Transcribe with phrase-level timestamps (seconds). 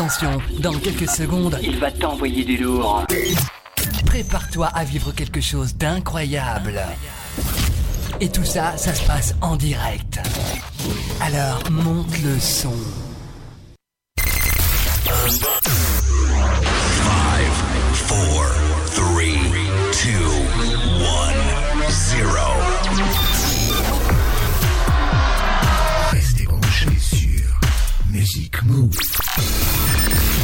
[0.00, 3.04] Attention, dans quelques secondes, il va t'envoyer du lourd.
[4.06, 6.80] Prépare-toi à vivre quelque chose d'incroyable.
[8.18, 10.18] Et tout ça, ça se passe en direct.
[11.20, 12.72] Alors, monte le son.
[14.16, 14.24] 5,
[15.04, 15.20] 4,
[18.08, 18.46] 3,
[18.96, 20.39] 2,
[28.32, 30.39] Music Move.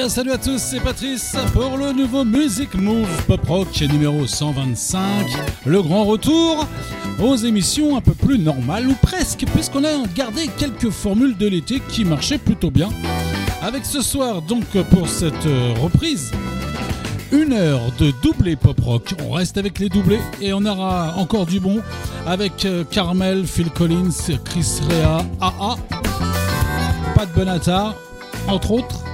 [0.00, 5.26] Bien, salut à tous, c'est Patrice pour le nouveau Music Move Pop Rock numéro 125.
[5.66, 6.66] Le grand retour
[7.18, 11.82] aux émissions un peu plus normales, ou presque, puisqu'on a gardé quelques formules de l'été
[11.86, 12.88] qui marchaient plutôt bien.
[13.60, 16.30] Avec ce soir, donc, pour cette euh, reprise,
[17.30, 19.14] une heure de doublé pop rock.
[19.28, 21.82] On reste avec les doublés et on aura encore du bon
[22.26, 25.76] avec euh, Carmel, Phil Collins, Chris Rea, AA,
[27.14, 27.94] Pat Benatar,
[28.48, 29.04] entre autres.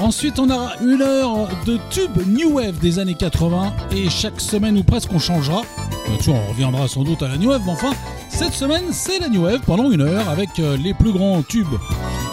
[0.00, 4.76] Ensuite, on aura une heure de tube New Wave des années 80 et chaque semaine
[4.76, 5.62] ou presque on changera.
[6.08, 7.92] Bien sûr, on reviendra sans doute à la New Wave, mais enfin,
[8.28, 11.78] cette semaine, c'est la New Wave pendant une heure avec euh, les plus grands tubes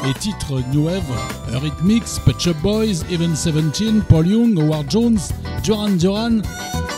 [0.09, 1.03] et titres New Wave
[1.53, 5.19] Eurythmics, Pet Shop Boys, Even Seventeen, Paul Young, Howard Jones,
[5.63, 6.39] Duran Duran,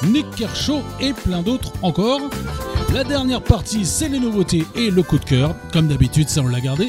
[0.08, 2.22] Nick Kershaw et plein d'autres encore.
[2.94, 5.56] La dernière partie, c'est les nouveautés et le coup de cœur.
[5.74, 6.88] Comme d'habitude, ça on l'a gardé.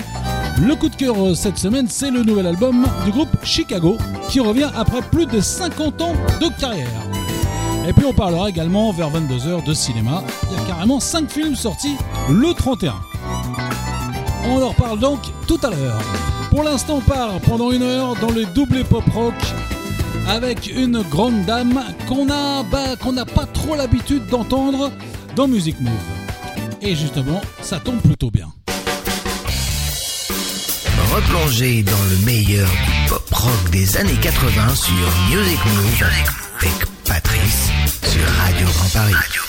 [0.61, 4.39] Le coup de cœur euh, cette semaine, c'est le nouvel album du groupe Chicago qui
[4.39, 6.89] revient après plus de 50 ans de carrière.
[7.89, 10.23] Et puis on parlera également vers 22h de cinéma.
[10.45, 11.97] Il y a carrément 5 films sortis
[12.31, 12.95] le 31.
[14.49, 16.01] On en reparle donc tout à l'heure.
[16.51, 19.35] Pour l'instant, on part pendant une heure dans les doublés pop rock
[20.29, 24.93] avec une grande dame qu'on bah, qu'on n'a pas trop l'habitude d'entendre
[25.35, 25.93] dans Music Move.
[26.81, 28.49] Et justement, ça tombe plutôt bien.
[31.15, 34.93] Replongez dans le meilleur du pop rock des années 80 sur
[35.31, 36.09] Music Move
[36.59, 37.71] avec Patrice
[38.03, 39.44] sur Radio Grand Paris.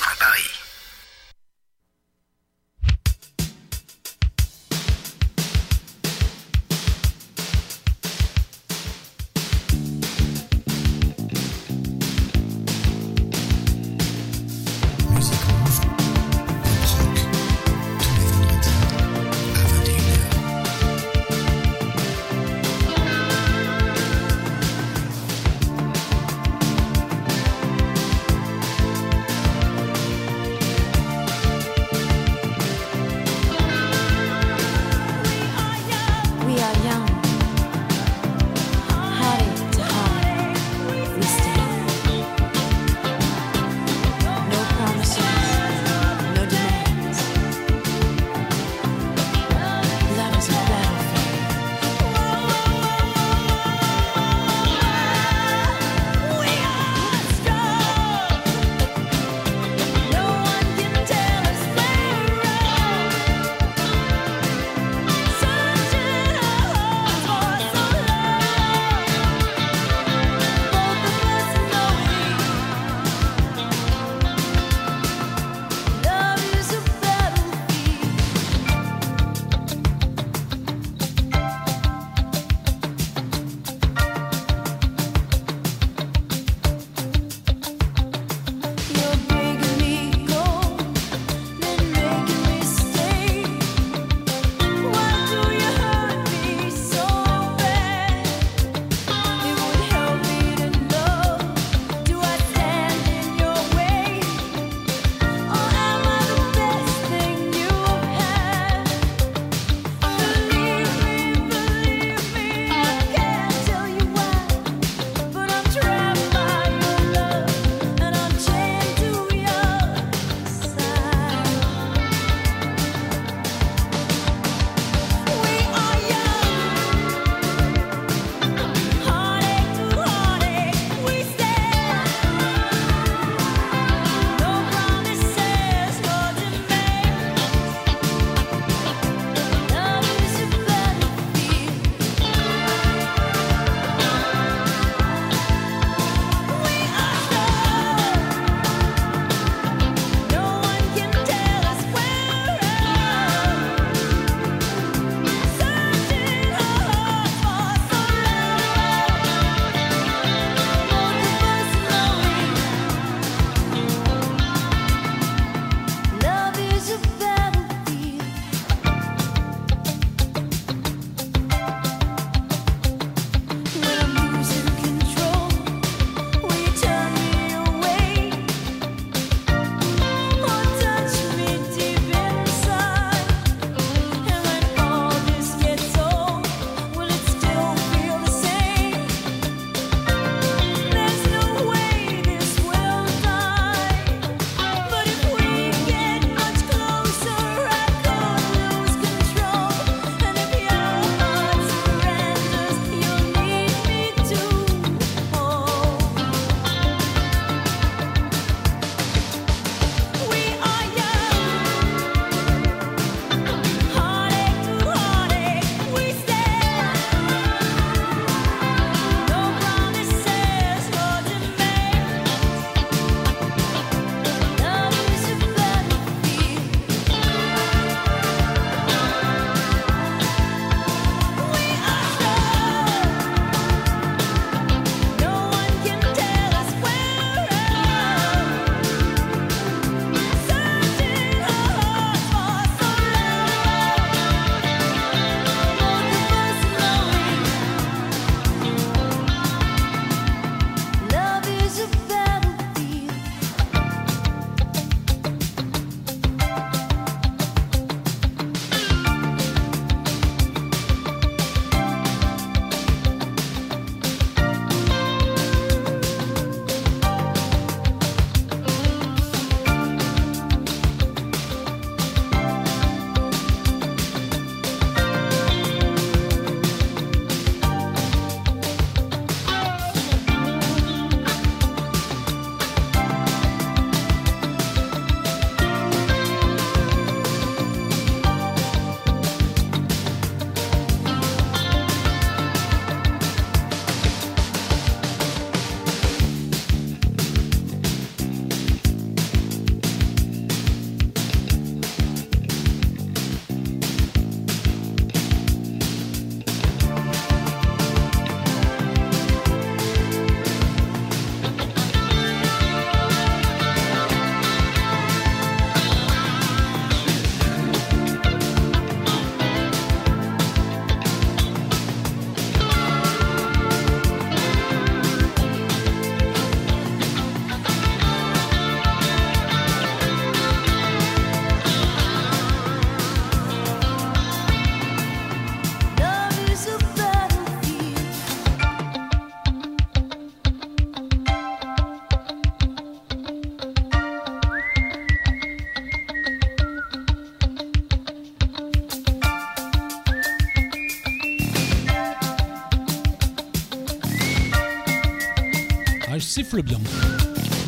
[356.35, 356.79] Siffle bien.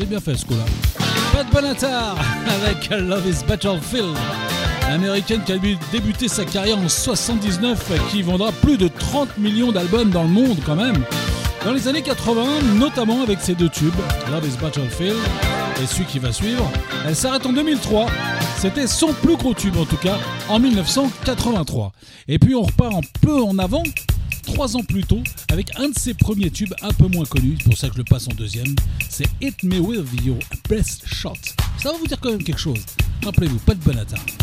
[0.01, 0.65] Est bien fait ce coup-là.
[1.31, 2.17] Pat Benatar
[2.50, 4.13] avec Love is Battlefield.
[4.89, 5.57] Américaine qui a
[5.93, 10.57] débuté sa carrière en 79 qui vendra plus de 30 millions d'albums dans le monde
[10.65, 11.01] quand même.
[11.63, 12.43] Dans les années 80,
[12.75, 13.95] notamment avec ses deux tubes,
[14.29, 15.15] Love is Battlefield
[15.81, 16.69] et celui qui va suivre,
[17.07, 18.07] elle s'arrête en 2003.
[18.57, 20.17] C'était son plus gros tube en tout cas,
[20.50, 21.93] en 1983.
[22.27, 23.83] Et puis on repart un peu en avant,
[24.45, 25.24] trois ans plus tôt,
[25.58, 27.98] avec un de ses premiers tubes un peu moins connu, c'est pour ça que je
[27.98, 28.76] le passe en deuxième,
[29.10, 30.38] c'est Hit Me With Your
[30.70, 31.34] Best Shot.
[31.82, 32.86] Ça va vous dire quand même quelque chose.
[33.24, 34.37] Rappelez-vous, pas de bon Retour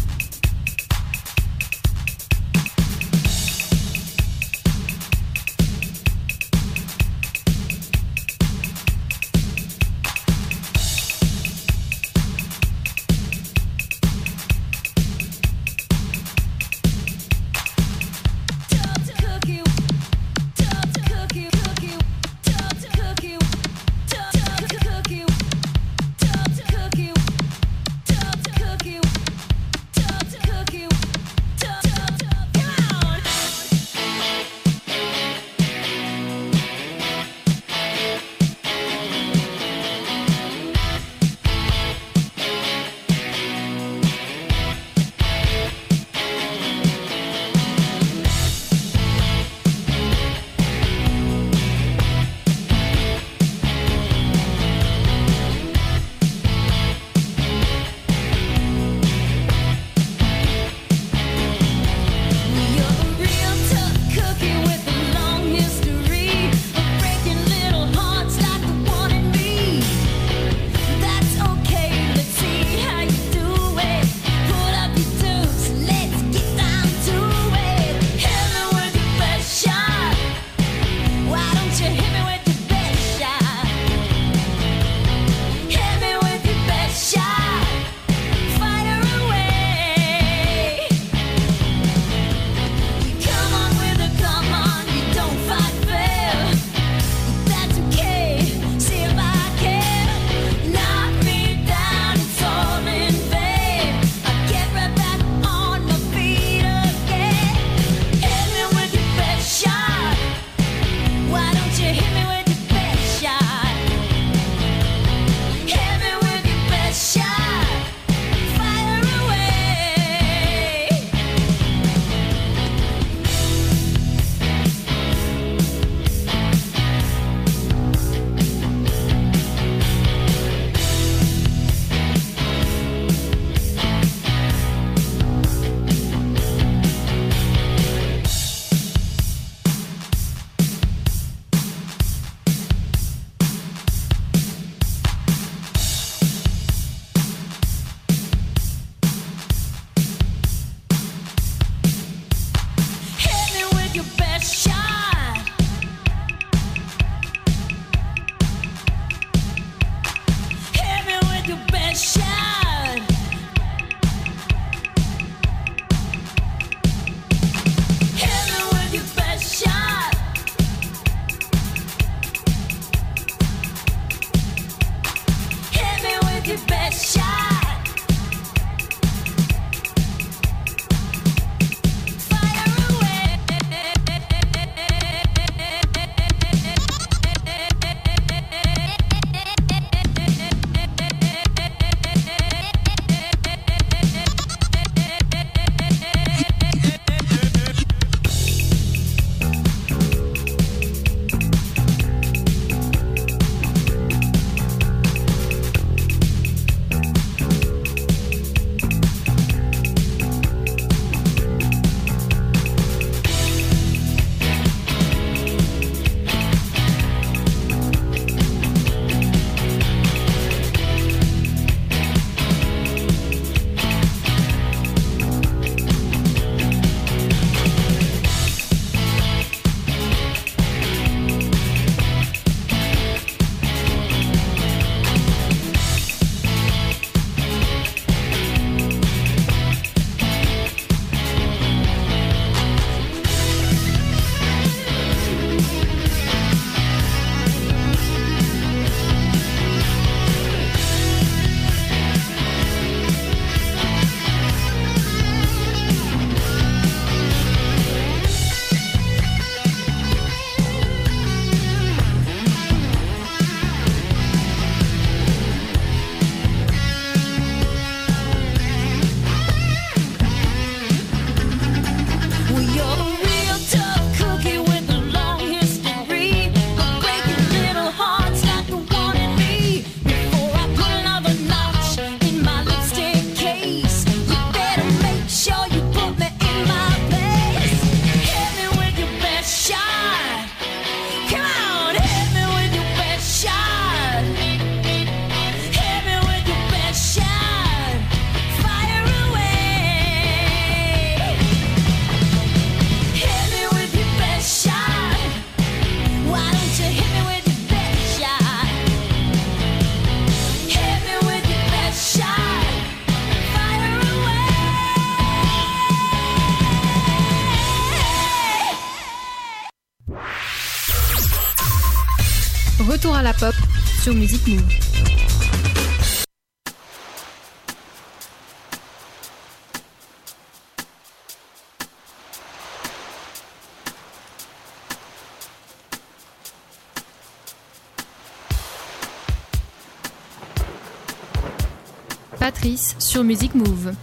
[342.38, 343.94] Patrice sur Music Move.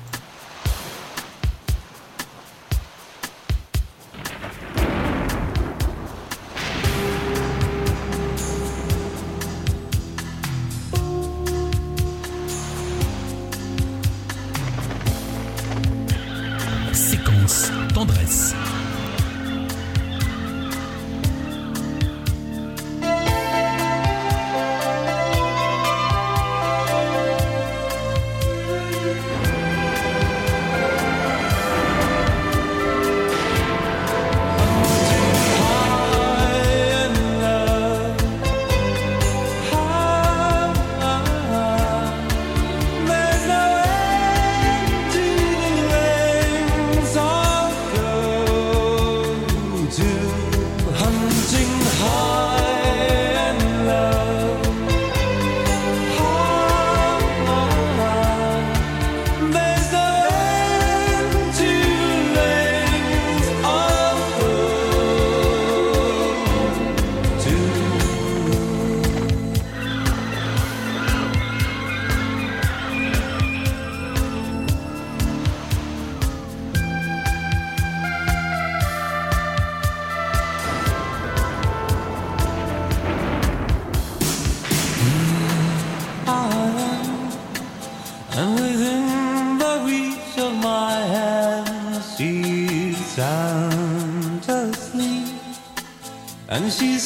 [96.62, 97.01] 叹息。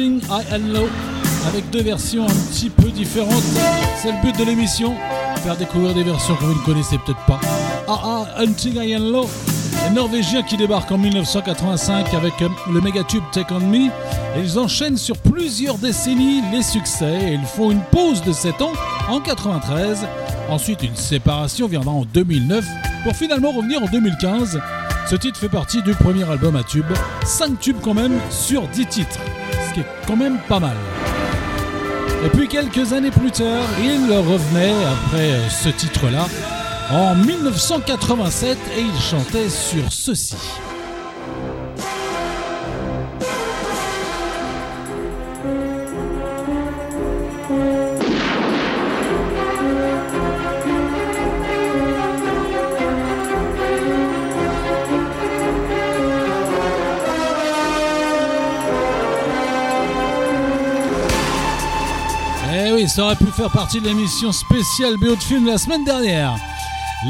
[0.00, 0.88] High and Low,
[1.46, 3.42] avec deux versions un petit peu différentes.
[4.00, 4.94] C'est le but de l'émission,
[5.42, 7.38] faire découvrir des versions que vous ne connaissez peut-être pas.
[7.86, 9.28] AHA, Hunting High and Low,
[9.84, 13.90] les Norvégiens qui débarquent en 1985 avec euh, le méga-tube Take On Me.
[14.42, 18.72] ils enchaînent sur plusieurs décennies les succès et ils font une pause de 7 ans
[19.08, 20.06] en 93.
[20.48, 22.64] Ensuite, une séparation viendra en 2009
[23.04, 24.60] pour finalement revenir en 2015.
[25.10, 26.86] Ce titre fait partie du premier album à tube,
[27.24, 29.18] 5 tubes quand même sur 10 titres,
[29.72, 30.76] qui est quand même pas mal.
[32.24, 36.26] Et puis quelques années plus tard, il revenait après euh, ce titre-là
[36.90, 40.36] en 1987 et il chantait sur ceci.
[62.88, 66.36] Ça aurait pu faire partie de l'émission spéciale BO de film la semaine dernière.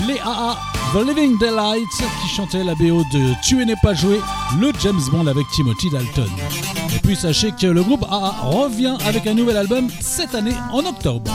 [0.06, 0.59] Les AA,
[0.92, 1.88] The Living Daylight,
[2.22, 4.20] qui chantait la BO de Tu n'es pas joué,
[4.59, 6.30] le James Bond avec Timothy Dalton.
[6.94, 10.85] Et puis sachez que le groupe AA revient avec un nouvel album cette année en
[10.85, 11.30] octobre.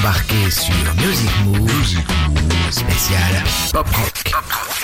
[0.00, 4.79] Pour embarquer sur Music Move, spécial Pop Rock.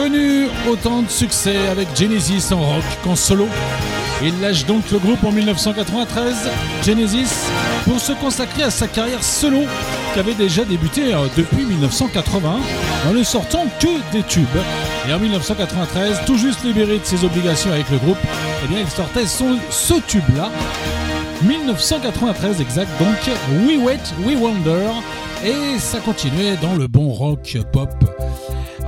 [0.00, 3.46] Connu autant de succès avec Genesis en rock qu'en solo.
[4.22, 6.48] Il lâche donc le groupe en 1993,
[6.82, 7.28] Genesis,
[7.84, 9.64] pour se consacrer à sa carrière solo
[10.14, 12.60] qui avait déjà débuté euh, depuis 1980
[13.10, 14.46] en ne sortant que des tubes.
[15.06, 18.18] Et en 1993, tout juste libéré de ses obligations avec le groupe,
[18.64, 20.50] eh bien, il sortait son, ce tube-là.
[21.42, 23.36] 1993 exact, donc
[23.66, 24.92] We Wait, We Wonder,
[25.44, 27.90] et ça continuait dans le bon rock pop.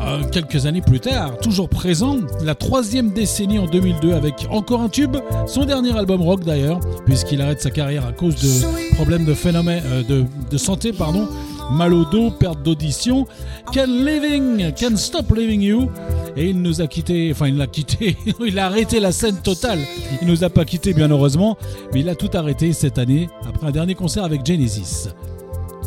[0.04, 4.88] Euh, quelques années plus tard, toujours présent, la troisième décennie en 2002 avec encore un
[4.88, 9.34] tube, son dernier album rock d'ailleurs, puisqu'il arrête sa carrière à cause de problèmes de
[9.34, 11.28] phénomène euh, de, de, santé, pardon,
[11.70, 13.28] mal au dos, perte d'audition,
[13.72, 15.88] Can Living, Can Stop Living You,
[16.36, 19.78] et il nous a quitté, enfin il l'a quitté, il a arrêté la scène totale,
[20.20, 21.56] il nous a pas quitté bien heureusement,
[21.94, 25.10] mais il a tout arrêté cette année après un dernier concert avec Genesis.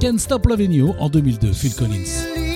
[0.02, 2.55] Can Stop Loving You en 2002, Phil Collins.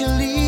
[0.00, 0.47] eventually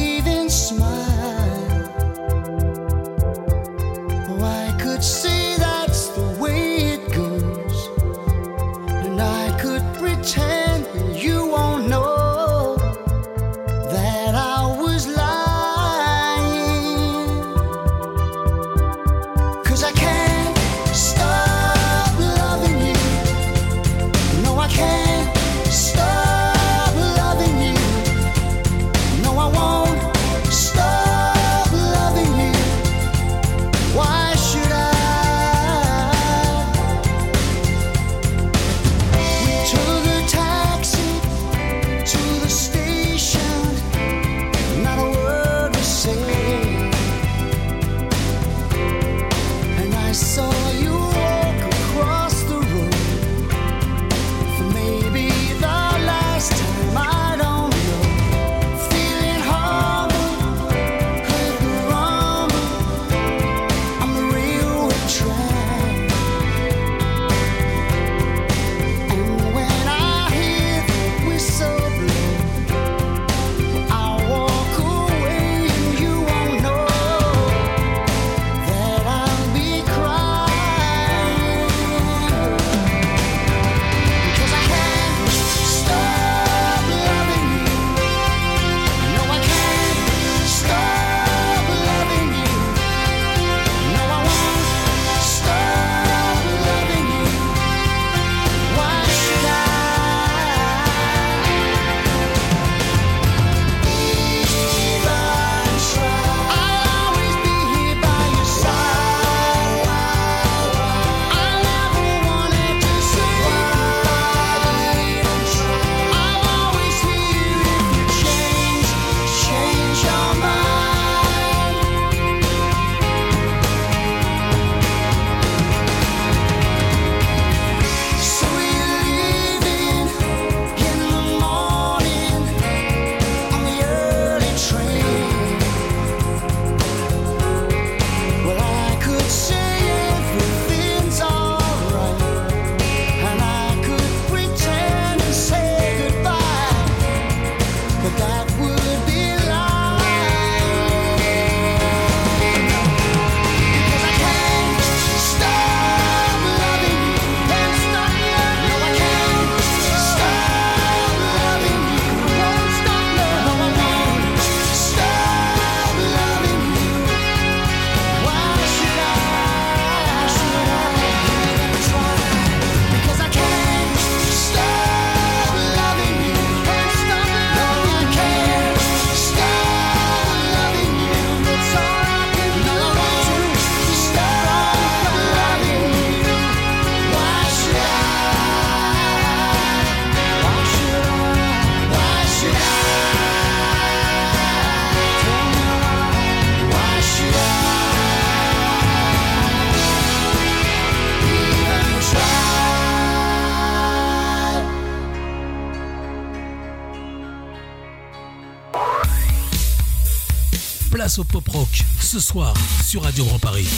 [211.20, 213.68] au pop rock ce soir sur Radio Grand Paris.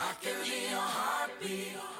[0.00, 1.97] I can hear your heartbeat.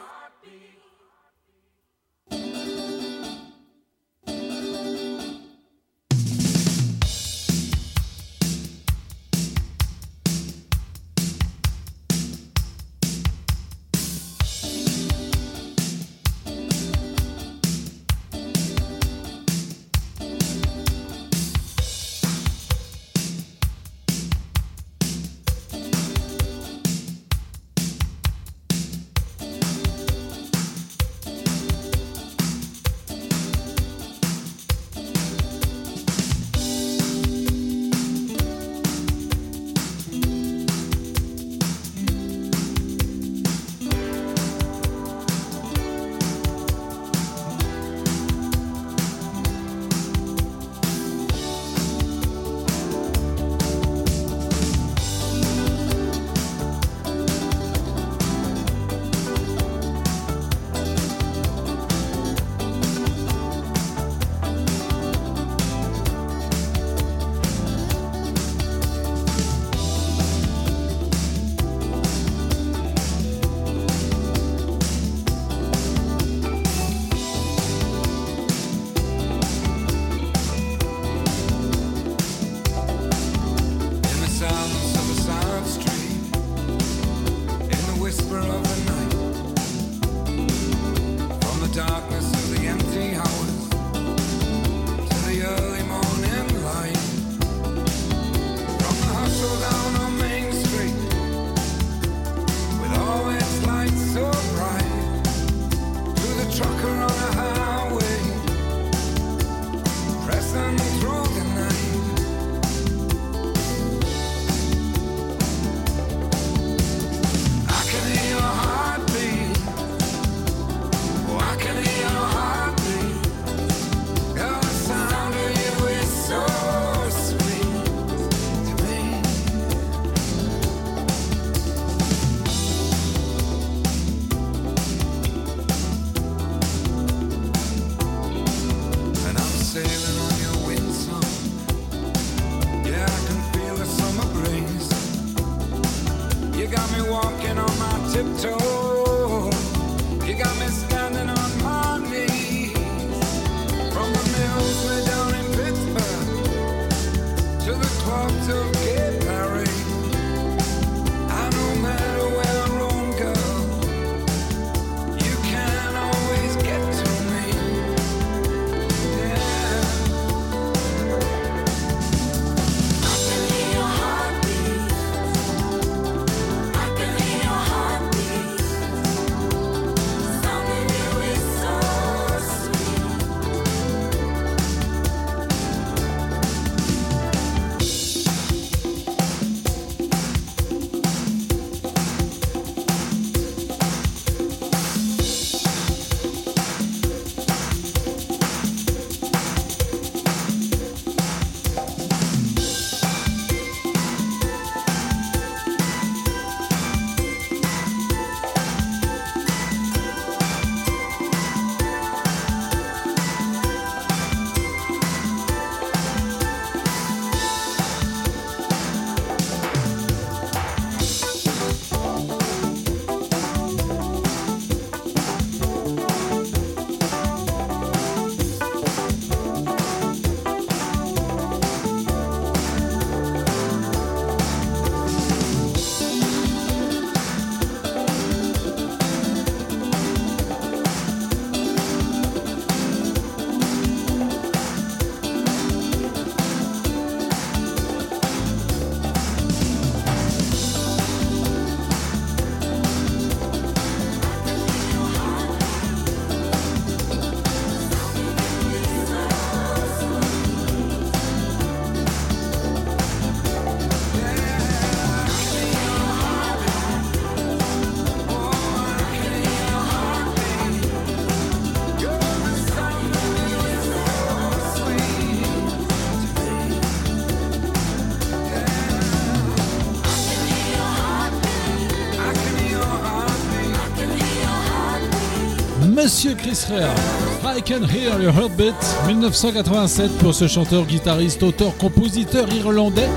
[286.51, 288.75] I Can Hear Your Heartbeat,
[289.07, 293.09] 1987 pour ce chanteur, guitariste, auteur, compositeur irlandais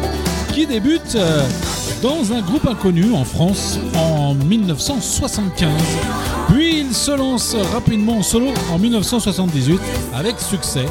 [0.51, 1.47] qui débute euh,
[2.03, 5.69] dans un groupe inconnu en France en 1975.
[6.49, 9.79] Puis il se lance rapidement en solo en 1978
[10.13, 10.86] avec succès,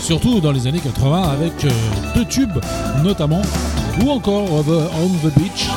[0.00, 1.70] surtout dans les années 80 avec euh,
[2.14, 2.60] deux tubes
[3.02, 3.42] notamment,
[4.02, 5.68] ou encore On the Beach,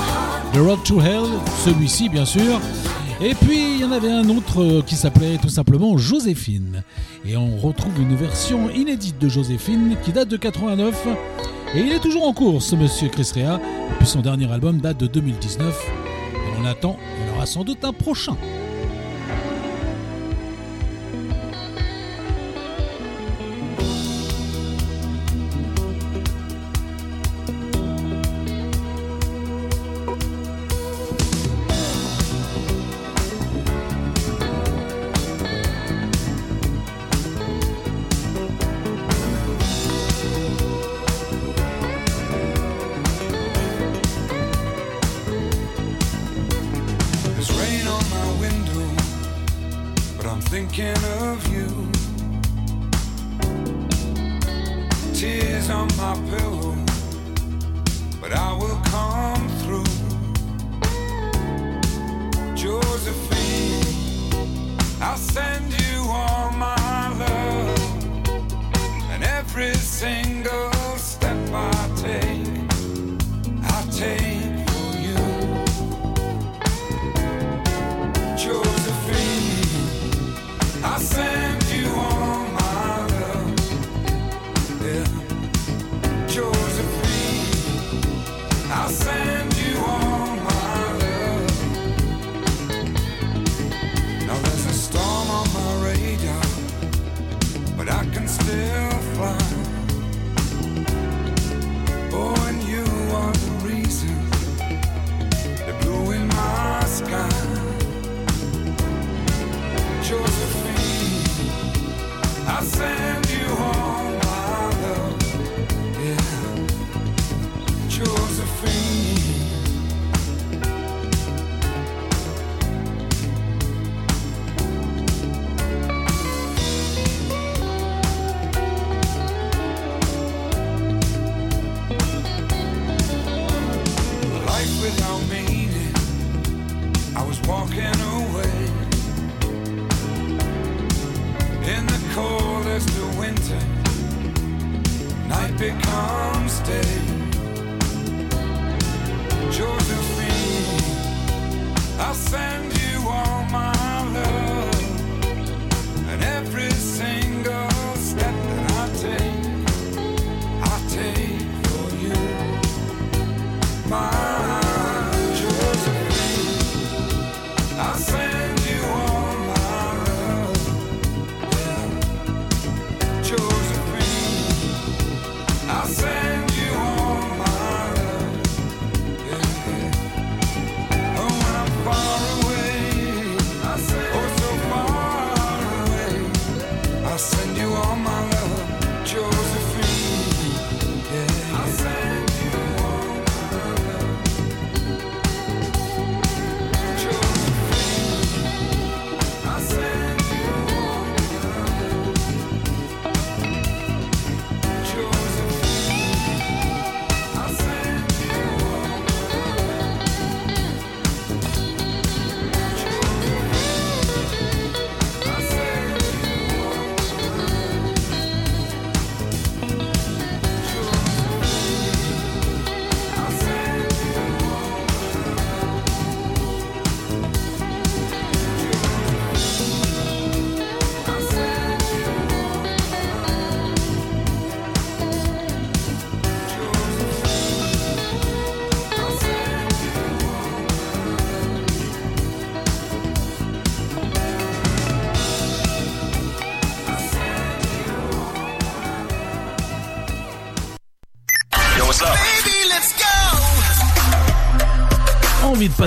[0.53, 1.25] The Road to Hell,
[1.65, 2.61] celui-ci bien sûr,
[3.19, 6.83] et puis il y en avait un autre euh, qui s'appelait tout simplement Joséphine.
[7.25, 11.07] Et on retrouve une version inédite de Joséphine qui date de 89.
[11.75, 13.59] Et il est toujours en cours, ce monsieur Chris Rea.
[13.97, 15.91] Puis son dernier album date de 2019.
[16.33, 18.37] Et on attend, il y aura sans doute un prochain.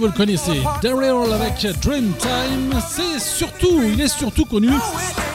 [0.00, 0.62] Vous le connaissez.
[0.82, 2.80] Daryl avec Dreamtime.
[2.88, 4.70] C'est surtout, il est surtout connu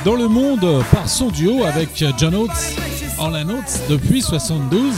[0.04, 2.76] dans le monde par son duo avec John Oates,
[3.20, 4.92] Orlan Oates, depuis 72.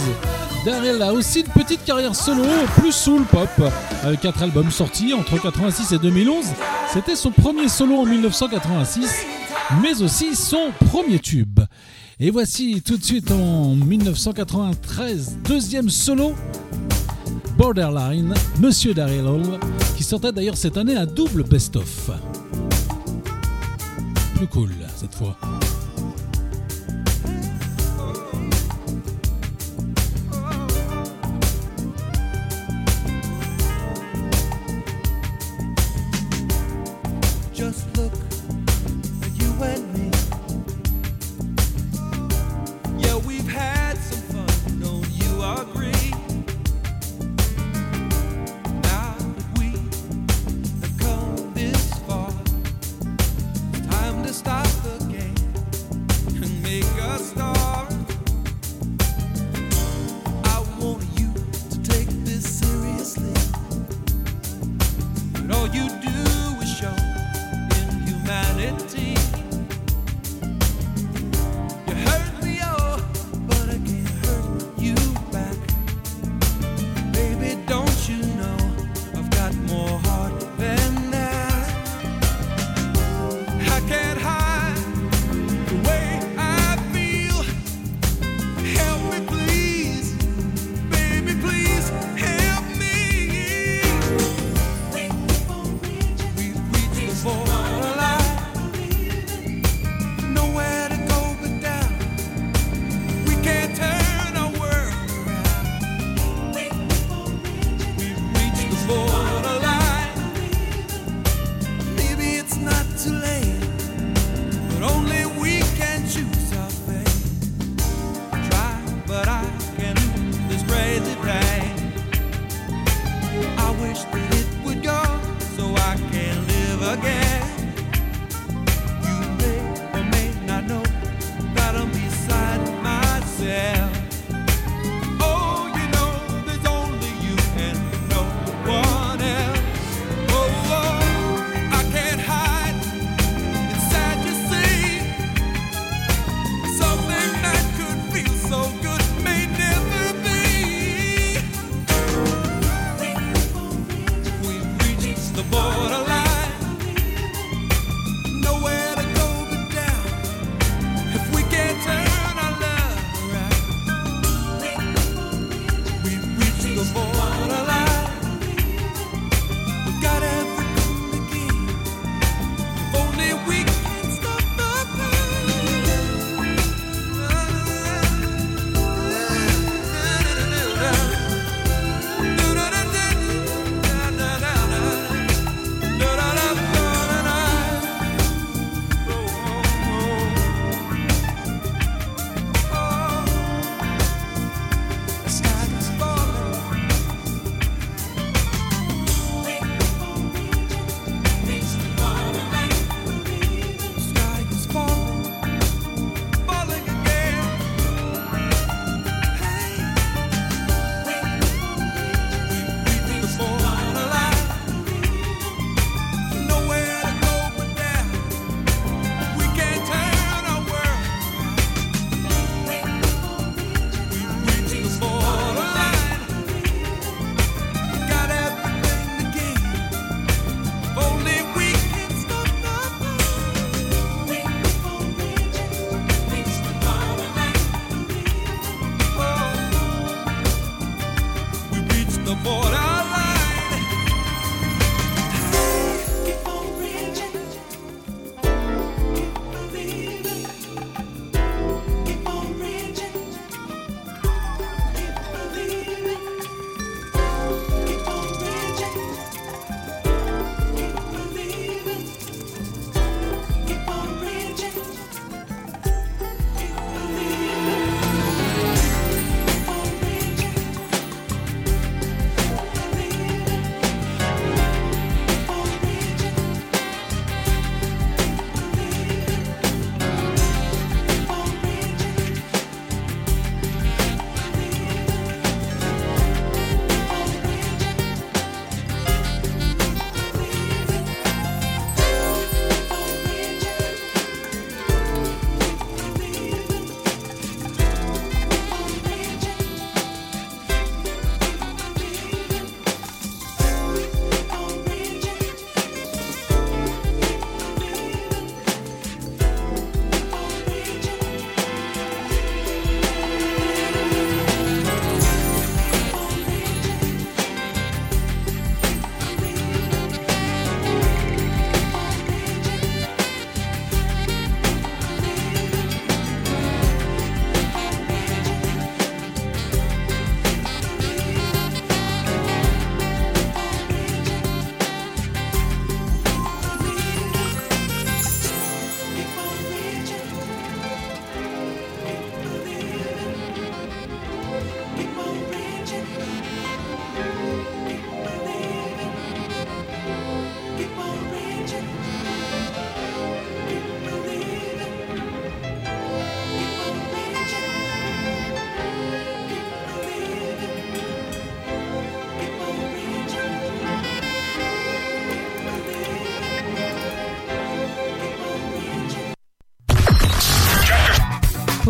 [0.63, 2.43] Daryl a aussi une petite carrière solo,
[2.77, 3.49] plus soul pop,
[4.03, 6.45] avec quatre albums sortis entre 86 et 2011.
[6.93, 9.25] C'était son premier solo en 1986,
[9.81, 11.59] mais aussi son premier tube.
[12.21, 16.35] Et voici tout de suite en 1993, deuxième solo,
[17.57, 19.59] Borderline, Monsieur Daryl Hall,
[19.95, 22.11] qui sortait d'ailleurs cette année un double best-of.
[24.35, 25.35] Plus cool cette fois.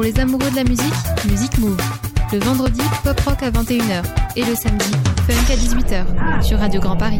[0.07, 0.93] Les amoureux de la musique,
[1.29, 1.81] Music Move.
[2.31, 4.03] Le vendredi, pop rock à 21h.
[4.37, 4.91] Et le samedi,
[5.27, 6.41] funk à 18h.
[6.41, 7.19] Sur Radio Grand Paris.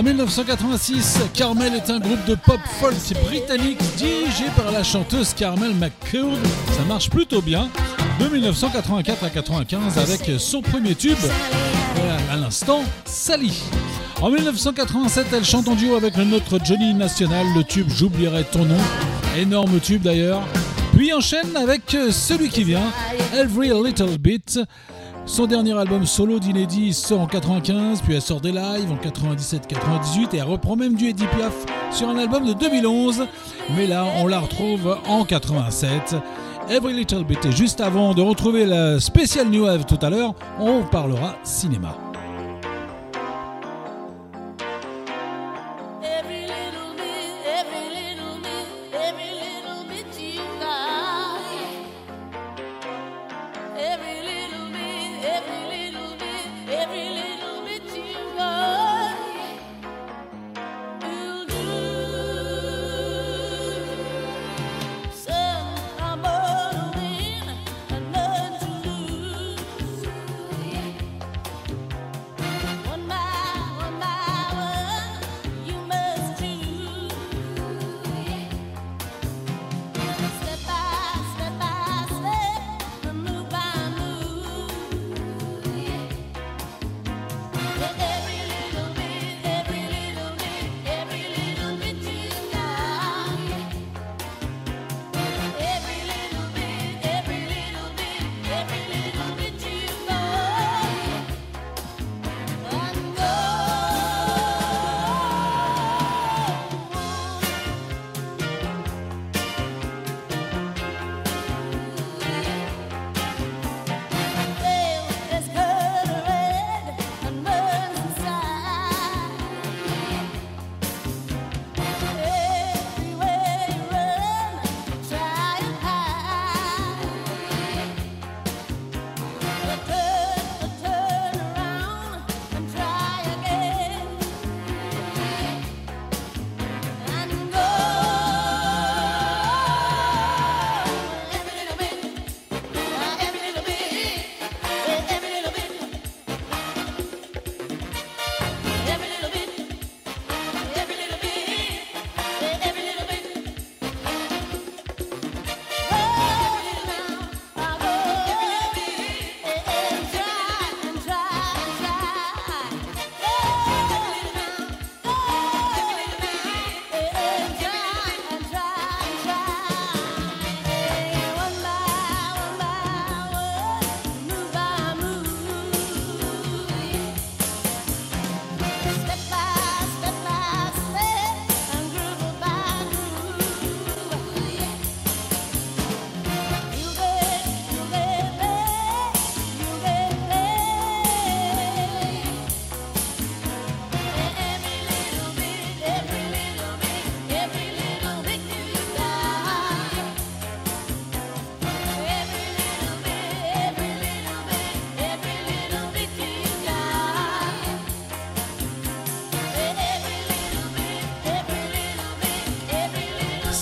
[0.00, 5.74] En 1986, Carmel est un groupe de pop folk britannique dirigé par la chanteuse Carmel
[5.74, 6.38] McCord.
[6.74, 7.68] Ça marche plutôt bien.
[8.18, 13.62] De 1984 à 95 avec son premier tube, euh, à l'instant, Sally.
[14.22, 18.80] En 1987, elle chante en duo avec notre Johnny National, le tube J'oublierai ton nom.
[19.36, 20.40] Énorme tube d'ailleurs.
[20.96, 22.90] Puis enchaîne avec euh, celui qui vient,
[23.34, 24.60] Every Little Bit.
[25.30, 30.34] Son dernier album solo d'inédit sort en 95, puis elle sort des lives en 97-98
[30.34, 31.54] et elle reprend même du Eddie Piaf
[31.92, 33.26] sur un album de 2011.
[33.76, 36.16] Mais là, on la retrouve en 87.
[36.68, 37.46] Every Little Bit.
[37.46, 42.09] Et juste avant de retrouver la spéciale New Wave tout à l'heure, on parlera cinéma.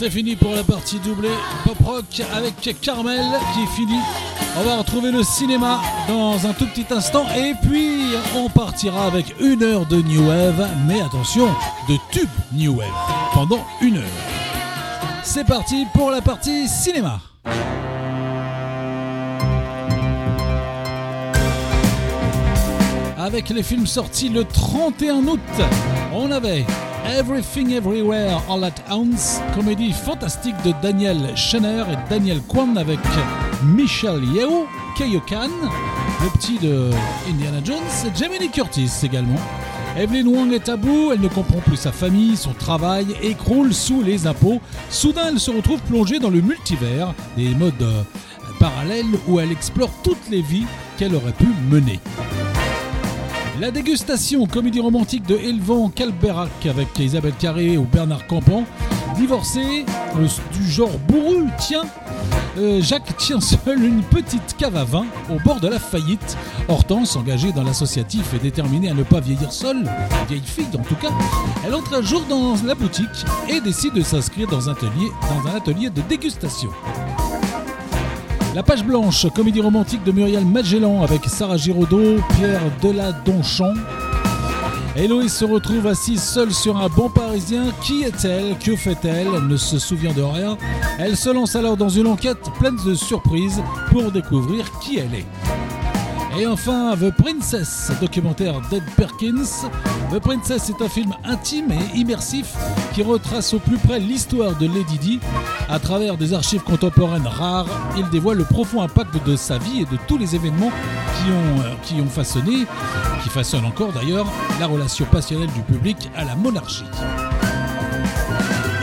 [0.09, 1.29] C'est fini pour la partie doublée
[1.65, 3.99] pop rock avec Carmel qui est fini.
[4.57, 9.35] On va retrouver le cinéma dans un tout petit instant et puis on partira avec
[9.39, 11.49] une heure de New Wave, mais attention,
[11.91, 12.89] de tube New Wave
[13.35, 15.23] pendant une heure.
[15.25, 17.21] C'est parti pour la partie cinéma.
[23.19, 25.41] Avec les films sortis le 31 août,
[26.15, 26.65] on avait
[27.07, 32.99] Everything Everywhere All at Once, comédie fantastique de Daniel Schenner et Daniel Kwan avec
[33.65, 34.67] Michelle Yeoh,
[34.97, 35.49] Keio Khan,
[36.23, 36.91] le petit de
[37.29, 37.77] Indiana Jones,
[38.07, 39.39] et Jamie Curtis également.
[39.97, 44.27] Evelyn Wong est à elle ne comprend plus sa famille, son travail écroule sous les
[44.27, 44.61] impôts.
[44.91, 48.03] Soudain, elle se retrouve plongée dans le multivers, des modes euh,
[48.61, 50.67] parallèles où elle explore toutes les vies
[50.99, 51.99] qu'elle aurait pu mener.
[53.61, 58.65] La dégustation, comédie romantique de Elvan Calberac avec Isabelle Carré ou Bernard Campan.
[59.17, 59.85] Divorcé,
[60.17, 61.83] euh, du genre bourru, tiens.
[62.57, 66.37] Euh, Jacques tient seul une petite cave à vin au bord de la faillite.
[66.69, 69.91] Hortense, engagée dans l'associatif et déterminée à ne pas vieillir seule,
[70.29, 71.11] vieille fille en tout cas,
[71.67, 73.07] elle entre un jour dans la boutique
[73.49, 76.71] et décide de s'inscrire dans un atelier, dans un atelier de dégustation.
[78.59, 83.75] La page blanche, comédie romantique de Muriel Magellan avec Sarah Giraudot, Pierre Deladonchamp.
[84.97, 87.67] Héloïse se retrouve assise seule sur un banc parisien.
[87.81, 88.59] Qui est-elle?
[88.59, 89.29] Que fait-elle?
[89.33, 90.59] Elle ne se souvient de rien.
[90.99, 95.68] Elle se lance alors dans une enquête pleine de surprises pour découvrir qui elle est.
[96.39, 99.69] Et enfin, The Princess, documentaire d'Ed Perkins.
[100.13, 102.55] The Princess est un film intime et immersif
[102.95, 105.21] qui retrace au plus près l'histoire de Lady Di.
[105.69, 107.67] À travers des archives contemporaines rares,
[107.97, 111.61] il dévoile le profond impact de sa vie et de tous les événements qui ont,
[111.65, 112.67] euh, qui ont façonné,
[113.25, 114.27] qui façonnent encore d'ailleurs,
[114.61, 116.85] la relation passionnelle du public à la monarchie.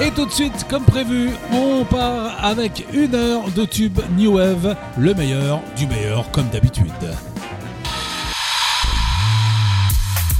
[0.04, 4.76] Et tout de suite, comme prévu, on part avec une heure de tube New Wave,
[4.98, 6.92] le meilleur du meilleur comme d'habitude.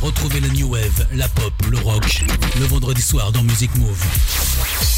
[0.06, 2.24] Retrouvez la New Wave, la pop, le rock,
[2.60, 4.95] le vendredi soir dans Music Move.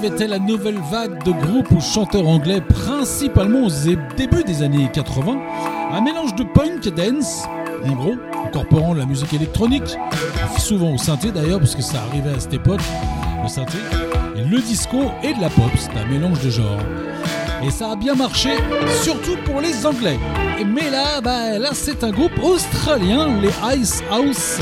[0.00, 3.70] Était la nouvelle vague de groupes ou chanteurs anglais, principalement au
[4.16, 5.38] début des années 80.
[5.92, 7.44] Un mélange de punk et dance,
[7.84, 8.14] en gros,
[8.46, 9.96] incorporant la musique électronique,
[10.58, 12.80] souvent au synthé d'ailleurs, parce que ça arrivait à cette époque,
[13.42, 13.78] le synthé,
[14.34, 16.80] et le disco et de la pop, c'est un mélange de genres.
[17.62, 18.50] Et ça a bien marché,
[19.02, 20.18] surtout pour les Anglais.
[20.66, 24.58] Mais là, bah, là c'est un groupe australien, les Ice House.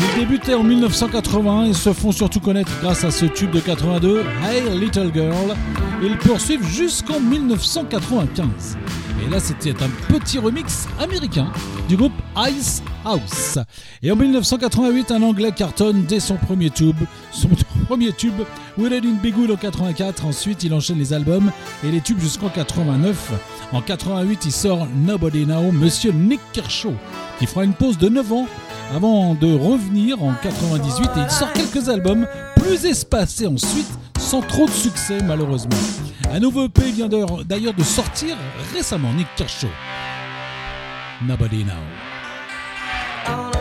[0.00, 4.24] Ils débutaient en 1980 et se font surtout connaître grâce à ce tube de 82,
[4.44, 5.54] Hey Little Girl.
[6.02, 8.76] Ils poursuivent jusqu'en 1995.
[9.24, 11.50] Et là, c'était un petit remix américain
[11.88, 12.12] du groupe
[12.48, 13.58] Ice House.
[14.02, 16.96] Et en 1988, un anglais cartonne dès son premier tube,
[17.32, 17.48] son
[17.86, 18.40] premier tube,
[18.76, 20.26] Will in Big en 84.
[20.26, 21.50] Ensuite, il enchaîne les albums
[21.84, 23.32] et les tubes jusqu'en 89.
[23.72, 26.94] En 88, il sort Nobody Now, Monsieur Nick Kershaw,
[27.38, 28.46] qui fera une pause de 9 ans
[28.92, 34.66] avant de revenir en 98 et il sort quelques albums plus espacés ensuite sans trop
[34.66, 35.76] de succès malheureusement.
[36.32, 38.36] Un nouveau EP vient d'ailleurs de sortir
[38.74, 39.68] récemment, Nick Kershaw.
[41.26, 43.53] Nobody Now.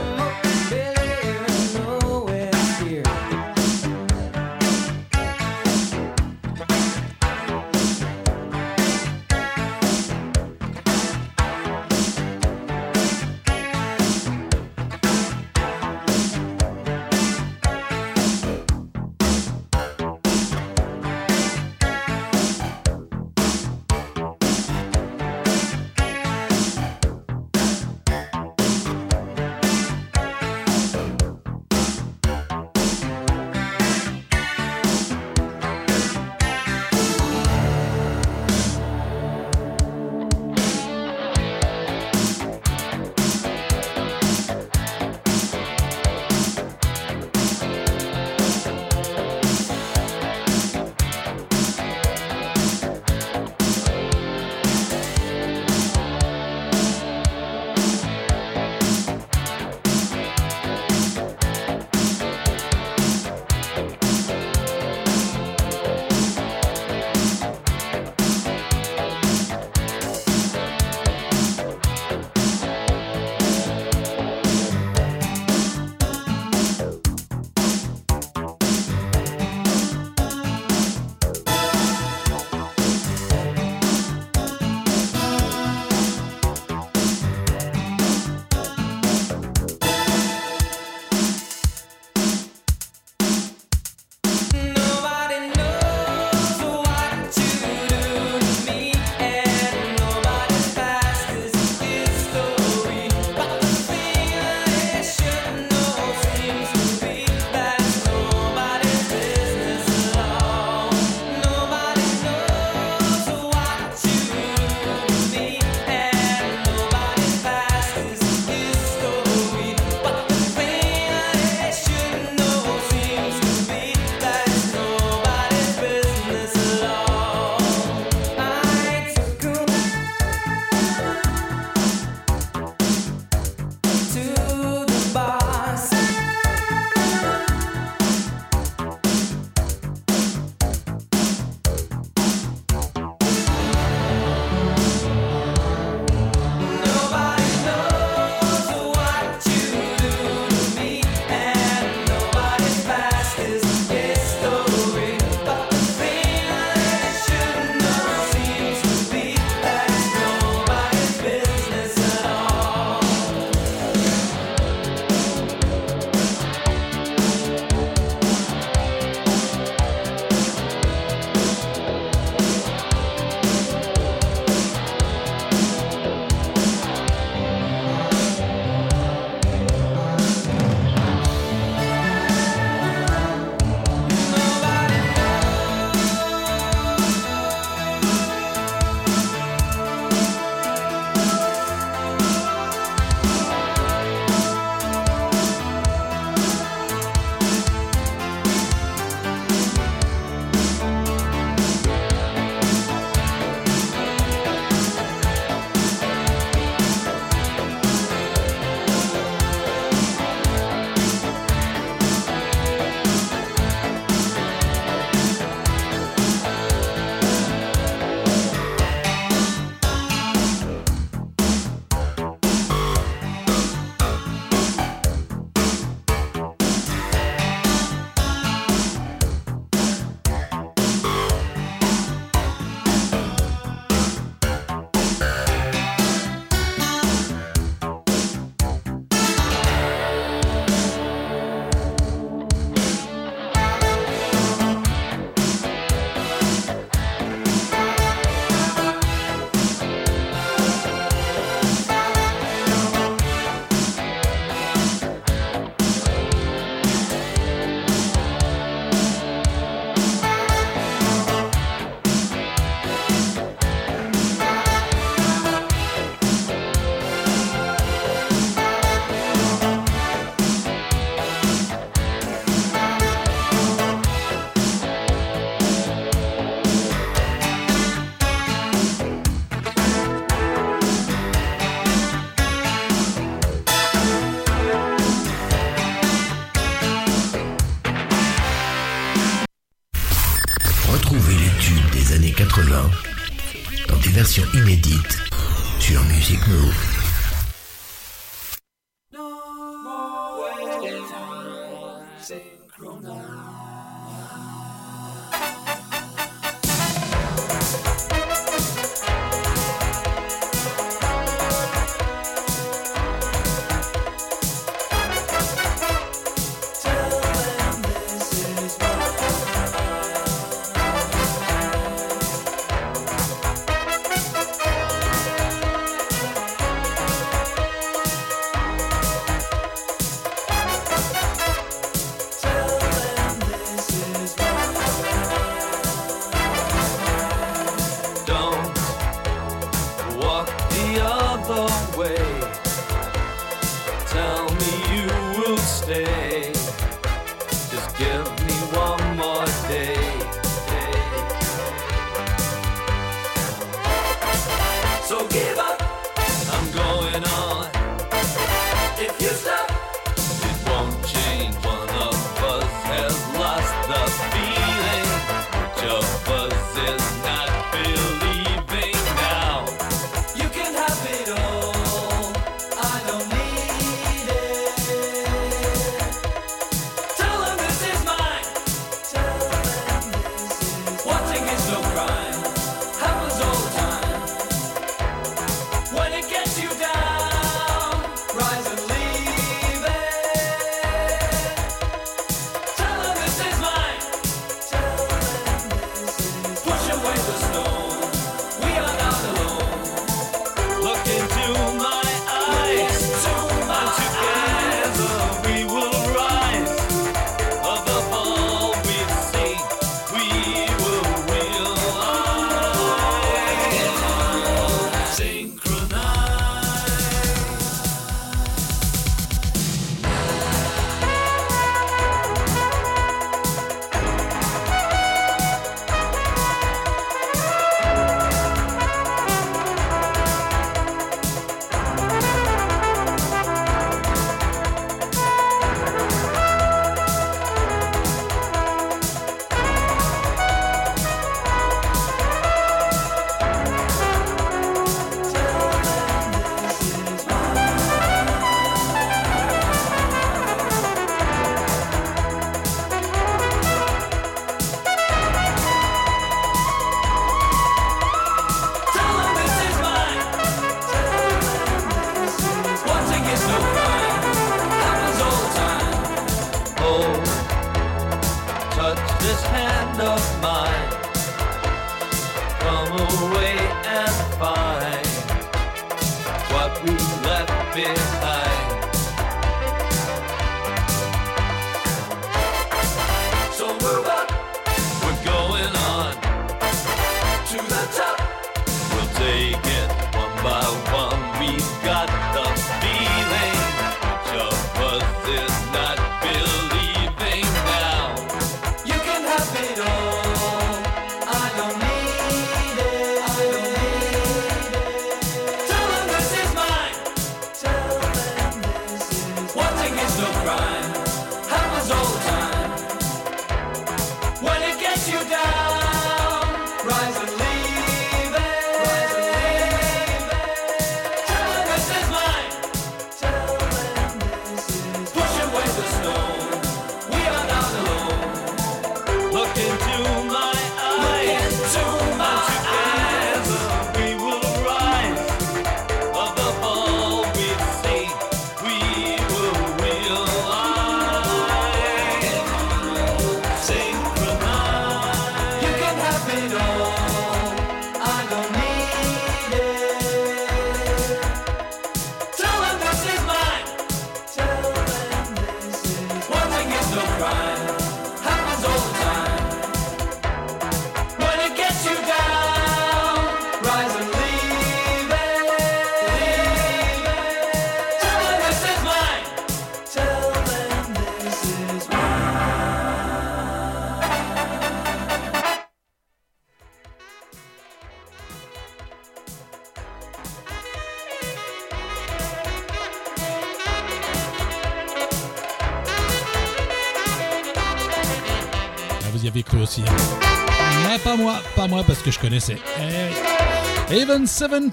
[591.67, 592.57] Moi, parce que je connaissais.
[592.79, 593.93] Eh.
[593.93, 594.71] Even 17,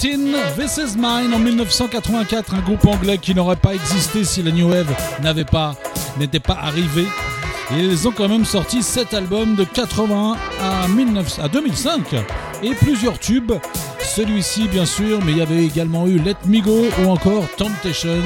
[0.57, 4.71] This Is Mine en 1984, un groupe anglais qui n'aurait pas existé si la New
[4.71, 5.75] Wave n'avait pas,
[6.19, 7.07] n'était pas arrivé.
[7.77, 12.15] Ils ont quand même sorti 7 albums de 81 à, 19 à 2005
[12.63, 13.53] et plusieurs tubes.
[14.01, 18.23] Celui-ci bien sûr, mais il y avait également eu Let Me Go ou encore Temptation.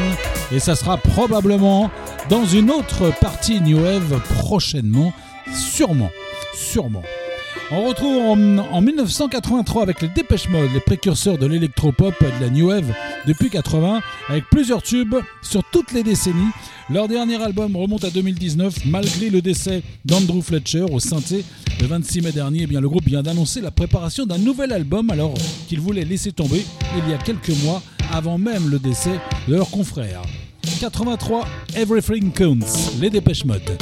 [0.52, 1.90] Et ça sera probablement
[2.30, 5.12] dans une autre partie New Wave prochainement,
[5.52, 6.10] sûrement,
[6.54, 7.02] sûrement.
[7.70, 12.44] On retrouve en, en 1983 avec les Dépêche Mode, les précurseurs de l'électropop et de
[12.44, 12.92] la New Wave
[13.26, 16.50] depuis 80, avec plusieurs tubes sur toutes les décennies.
[16.90, 21.42] Leur dernier album remonte à 2019, malgré le décès d'Andrew Fletcher au synthé
[21.80, 22.60] le 26 mai dernier.
[22.62, 25.34] Eh bien, le groupe vient d'annoncer la préparation d'un nouvel album alors
[25.66, 26.64] qu'il voulait laisser tomber
[26.98, 27.82] il y a quelques mois
[28.12, 29.18] avant même le décès
[29.48, 30.20] de leur confrère.
[30.80, 31.46] 83,
[31.76, 33.78] Everything Counts, les Dépêche Mode.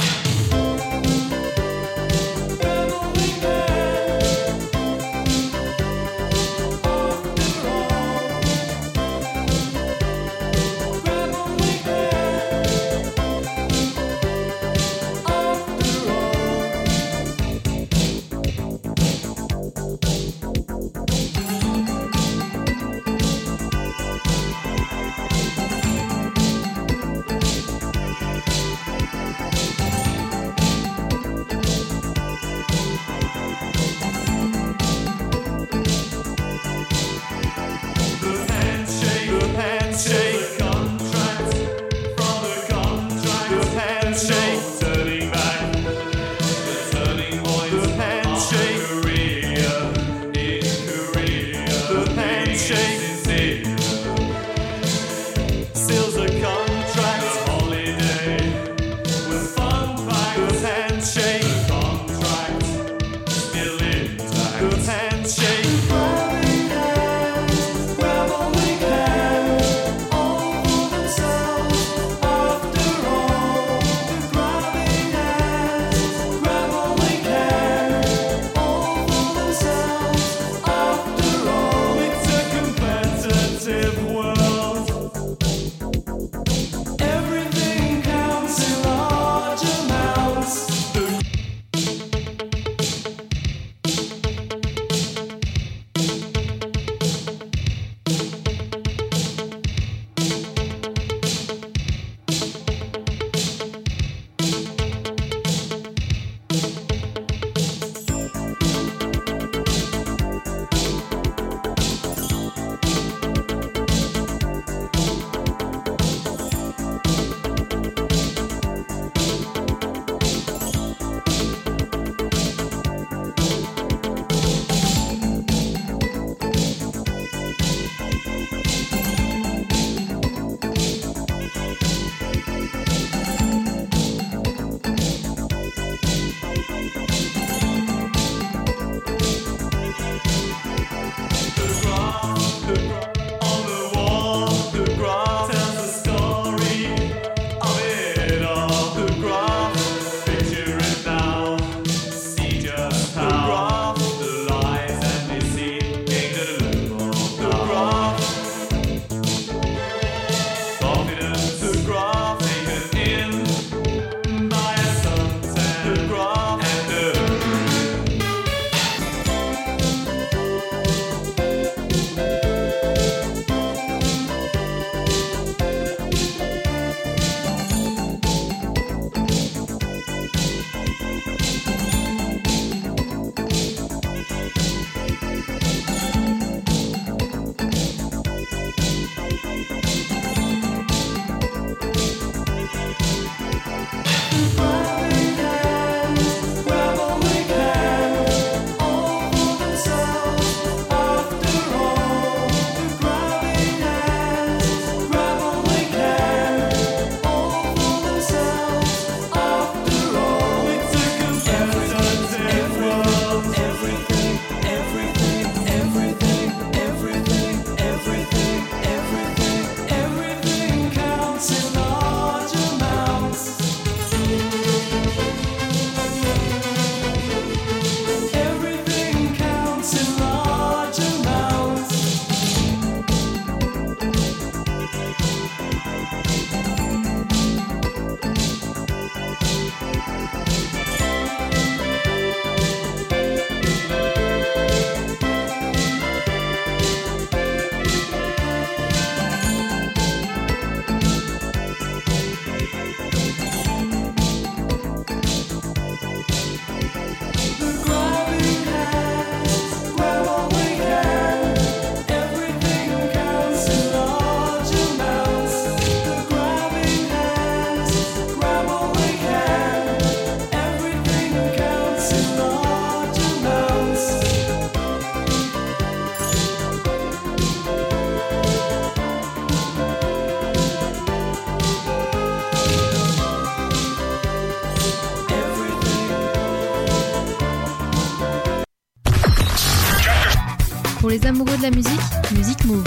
[291.13, 292.01] Les amoureux de la musique,
[292.35, 292.83] Music Move.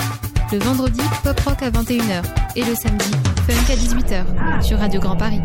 [0.51, 2.24] Le vendredi, pop rock à 21h.
[2.57, 3.11] Et le samedi,
[3.47, 4.62] funk à 18h.
[4.62, 5.40] Sur Radio Grand Paris.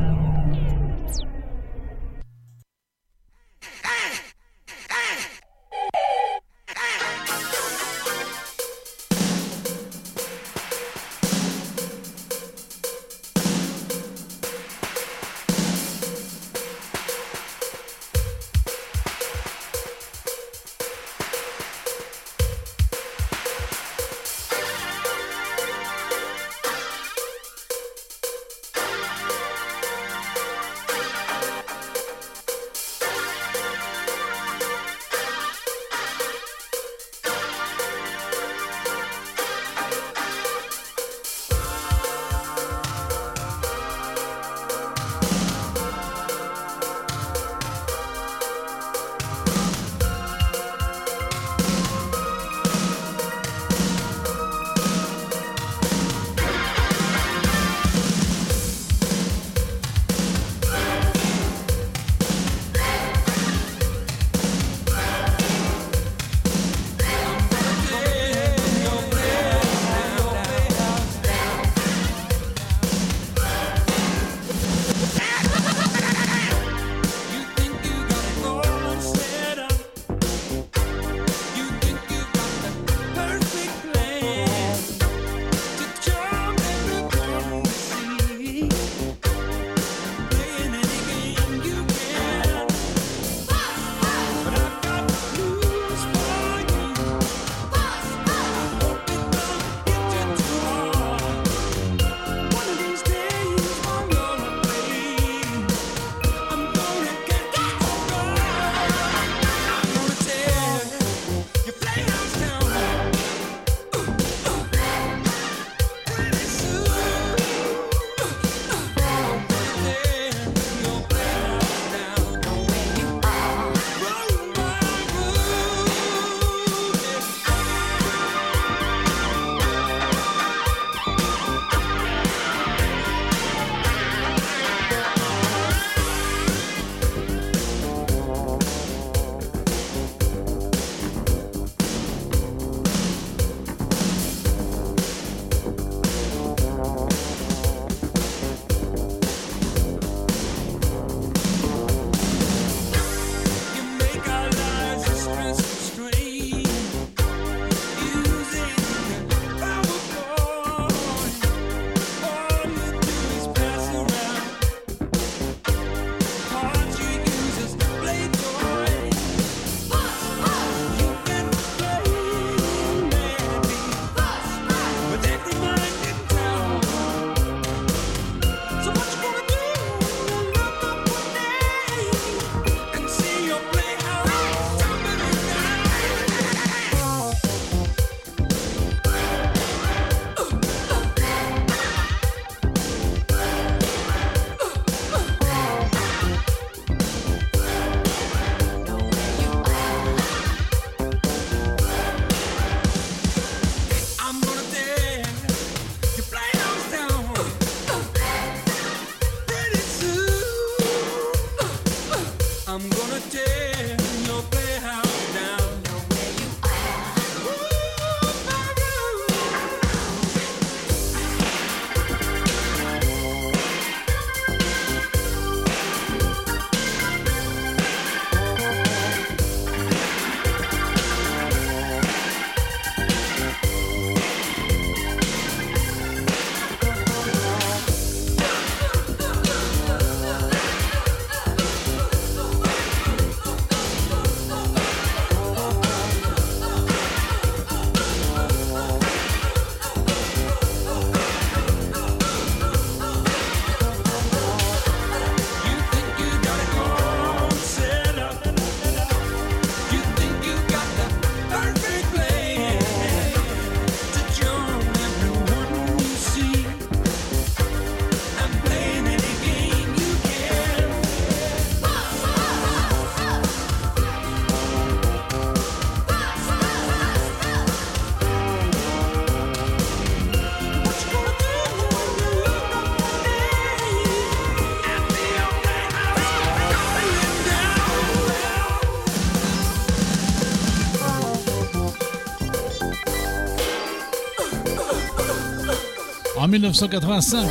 [296.51, 297.47] 1985,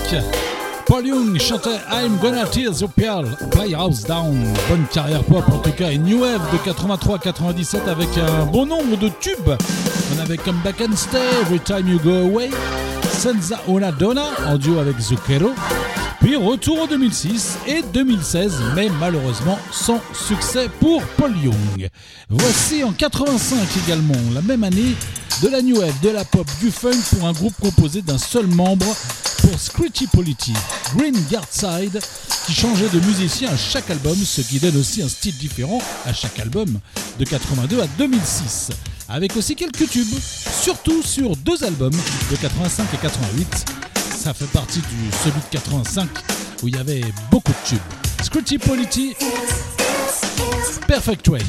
[0.87, 4.37] Paul Young chantait I'm Gonna Tear the Pearl, Playhouse Down.
[4.69, 5.91] Bonne carrière pop en tout cas.
[5.91, 9.57] Et New Wave de 83-97 avec un bon nombre de tubes.
[10.15, 12.51] On avait comme Back and Stay, Every Time You Go Away,
[13.11, 15.53] Senza Una Donna en duo avec Zucchero.
[16.21, 21.89] Puis retour en 2006 et 2016, mais malheureusement sans succès pour Paul Young.
[22.29, 23.57] Voici en 85
[23.87, 24.95] également, la même année,
[25.43, 28.47] de la new wave, de la pop, du funk pour un groupe composé d'un seul
[28.47, 28.87] membre
[29.41, 30.53] pour Screechy Polity,
[30.95, 31.99] Green Guardside,
[32.47, 36.13] qui changeait de musicien à chaque album, ce qui donne aussi un style différent à
[36.13, 36.79] chaque album,
[37.19, 38.71] de 82 à 2006,
[39.09, 40.19] avec aussi quelques tubes,
[40.63, 41.97] surtout sur deux albums
[42.31, 43.65] de 85 et 88.
[44.23, 46.09] Ça fait partie du celui de 85
[46.63, 47.79] où il y avait beaucoup de tubes.
[48.23, 49.15] Screechy Polity,
[50.87, 51.41] Perfect Way.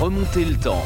[0.00, 0.84] Remonter le temps.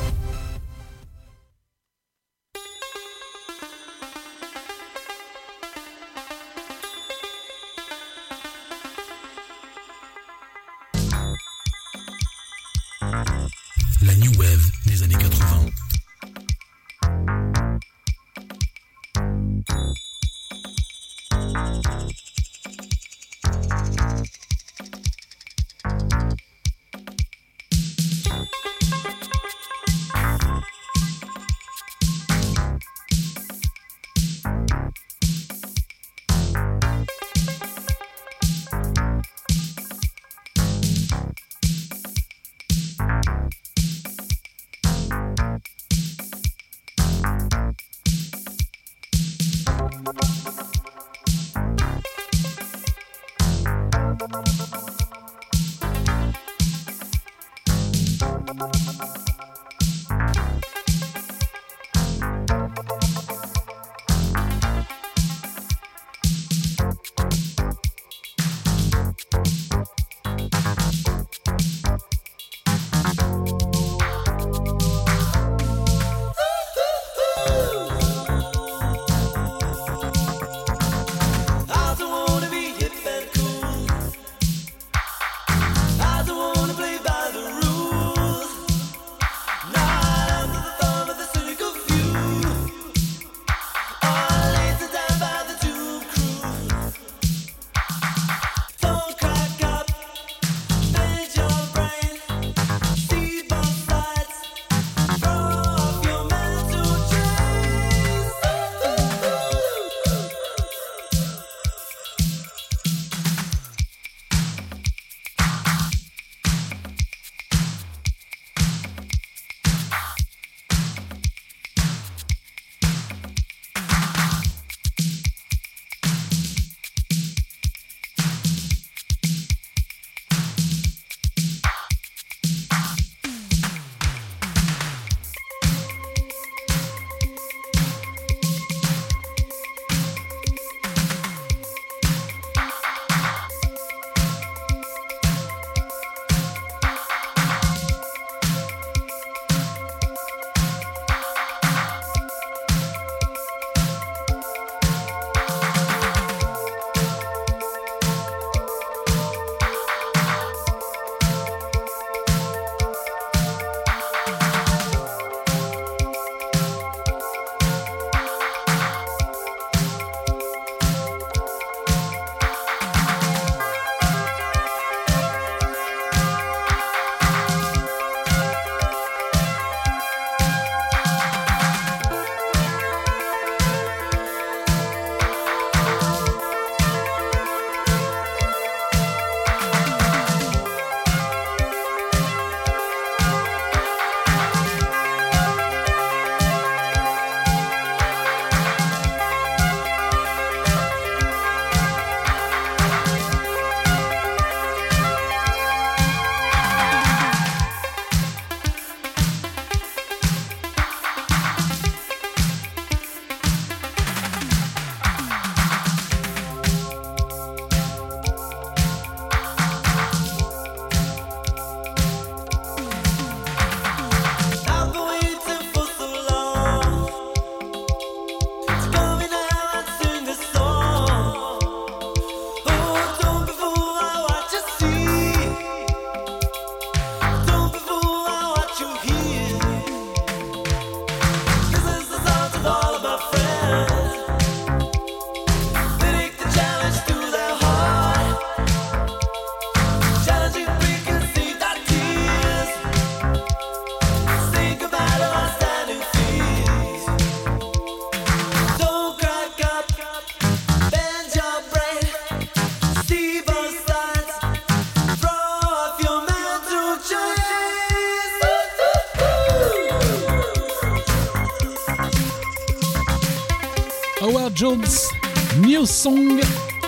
[275.86, 276.40] Song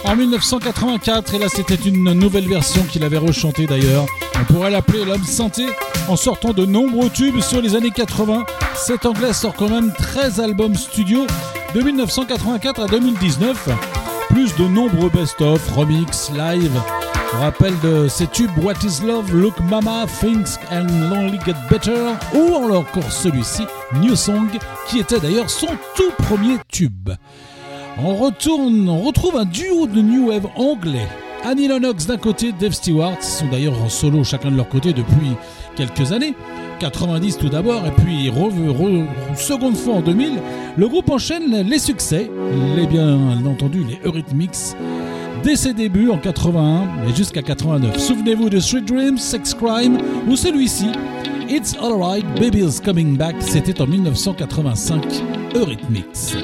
[0.05, 1.35] en 1984.
[1.35, 4.07] Et là, c'était une nouvelle version qu'il avait rechantée d'ailleurs.
[4.41, 5.67] On pourrait l'appeler l'homme santé
[6.09, 8.45] en sortant de nombreux tubes sur les années 80.
[8.75, 11.27] Cet anglais sort quand même 13 albums studio
[11.75, 13.69] de 1984 à 2019,
[14.29, 16.73] plus de nombreux best-of, remix, live.
[17.33, 22.55] Rappel de ces tubes What is Love, Look Mama, Things and Lonely Get Better, ou
[22.75, 23.63] encore celui-ci,
[24.03, 24.49] New Song,
[24.87, 27.11] qui était d'ailleurs son tout premier tube.
[27.99, 31.07] On retourne, on retrouve un duo de new wave anglais.
[31.45, 35.33] Annie Lennox d'un côté, Dave Stewart, sont d'ailleurs en solo chacun de leur côté depuis
[35.77, 36.35] quelques années.
[36.79, 38.31] 90 tout d'abord, et puis
[39.37, 40.33] seconde fois en 2000,
[40.77, 42.31] le groupe enchaîne les succès,
[42.77, 44.75] les bien entendu les Eurythmics,
[45.45, 47.99] dès ses débuts en 81 et jusqu'à 89.
[47.99, 49.99] Souvenez-vous de Street Dreams, Sex Crime
[50.29, 50.87] ou celui-ci,
[51.49, 55.05] It's Alright, Baby's Coming Back, c'était en 1985,
[55.55, 56.37] Eurythmics.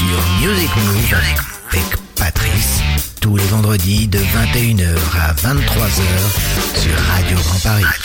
[0.00, 1.14] sur Music Move
[1.70, 1.84] avec
[2.16, 2.80] Patrice
[3.20, 7.99] tous les vendredis de 21h à 23h sur Radio Grand Paris.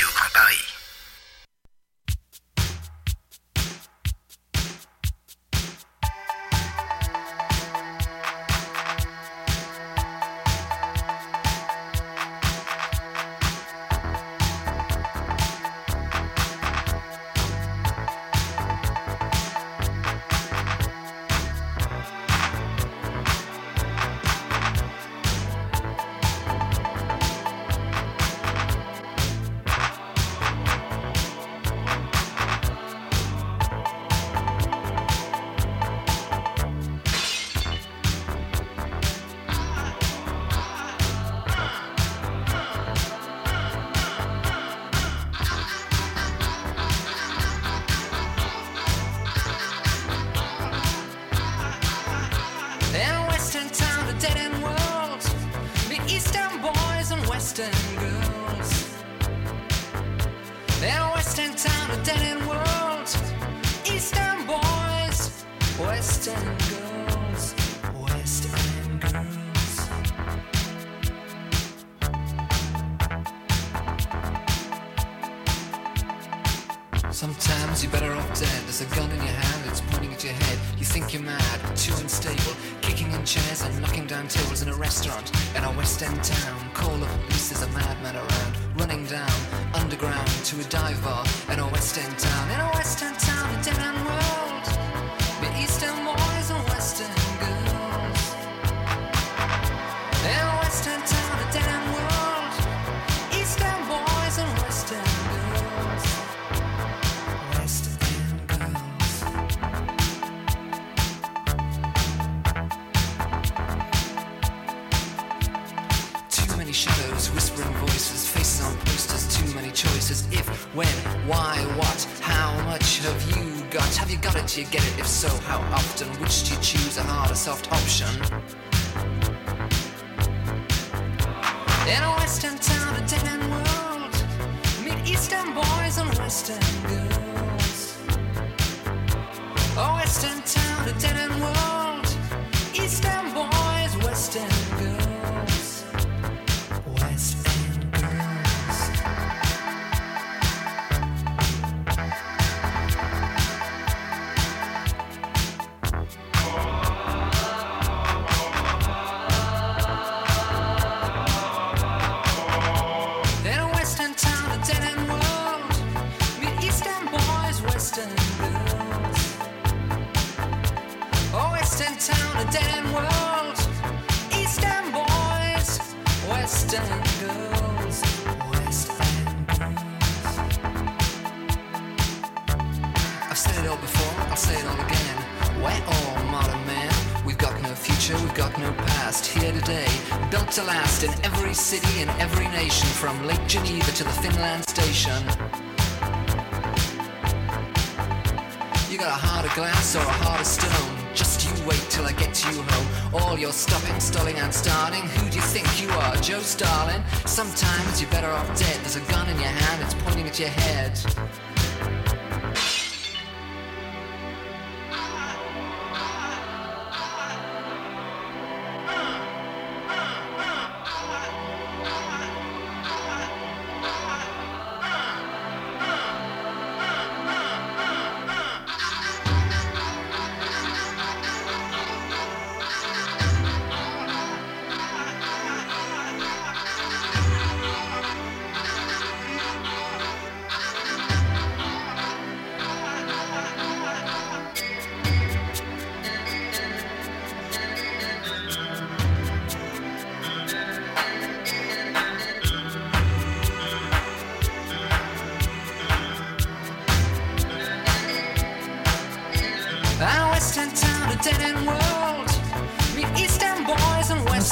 [207.36, 208.80] Sometimes you're better off dead.
[208.80, 210.98] There's a gun in your hand, it's pointing at your head.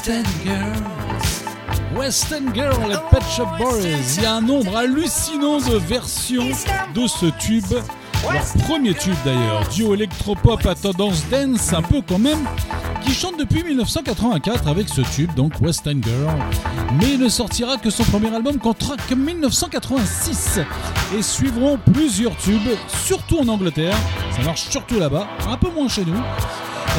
[0.03, 1.95] Western Girls.
[1.95, 3.87] Western Girl et Pet Shop Boys.
[4.17, 6.49] Il y a un nombre hallucinant de versions
[6.93, 7.71] de ce tube.
[8.29, 12.39] Leur premier tube d'ailleurs, duo électropop à tendance dance un peu quand même,
[13.05, 16.37] qui chante depuis 1984 avec ce tube, donc Western Girl.
[16.99, 18.75] Mais ne sortira que son premier album qu'en
[19.15, 20.59] 1986.
[21.17, 22.59] Et suivront plusieurs tubes,
[23.05, 23.95] surtout en Angleterre.
[24.35, 26.19] Ça marche surtout là-bas, un peu moins chez nous.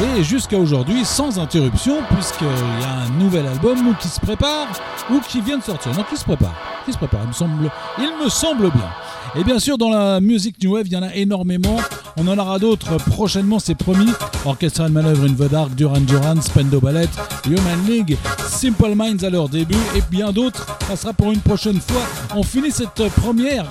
[0.03, 4.67] Et jusqu'à aujourd'hui, sans interruption, puisqu'il y a un nouvel album qui se prépare
[5.09, 5.93] ou qui vient de sortir.
[5.95, 6.55] Non, qui se prépare.
[6.85, 8.91] Qui se prépare, il me semble, il me semble bien.
[9.37, 11.77] Et bien sûr, dans la musique New Wave, il y en a énormément.
[12.17, 14.11] On en aura d'autres prochainement, c'est promis.
[14.45, 17.09] Orchestral Manœuvre the Dark, Duran Duran, Spendo Ballet,
[17.47, 18.17] Human League,
[18.47, 20.67] Simple Minds à leur début et bien d'autres.
[20.89, 22.03] Ça sera pour une prochaine fois.
[22.35, 23.67] On finit cette première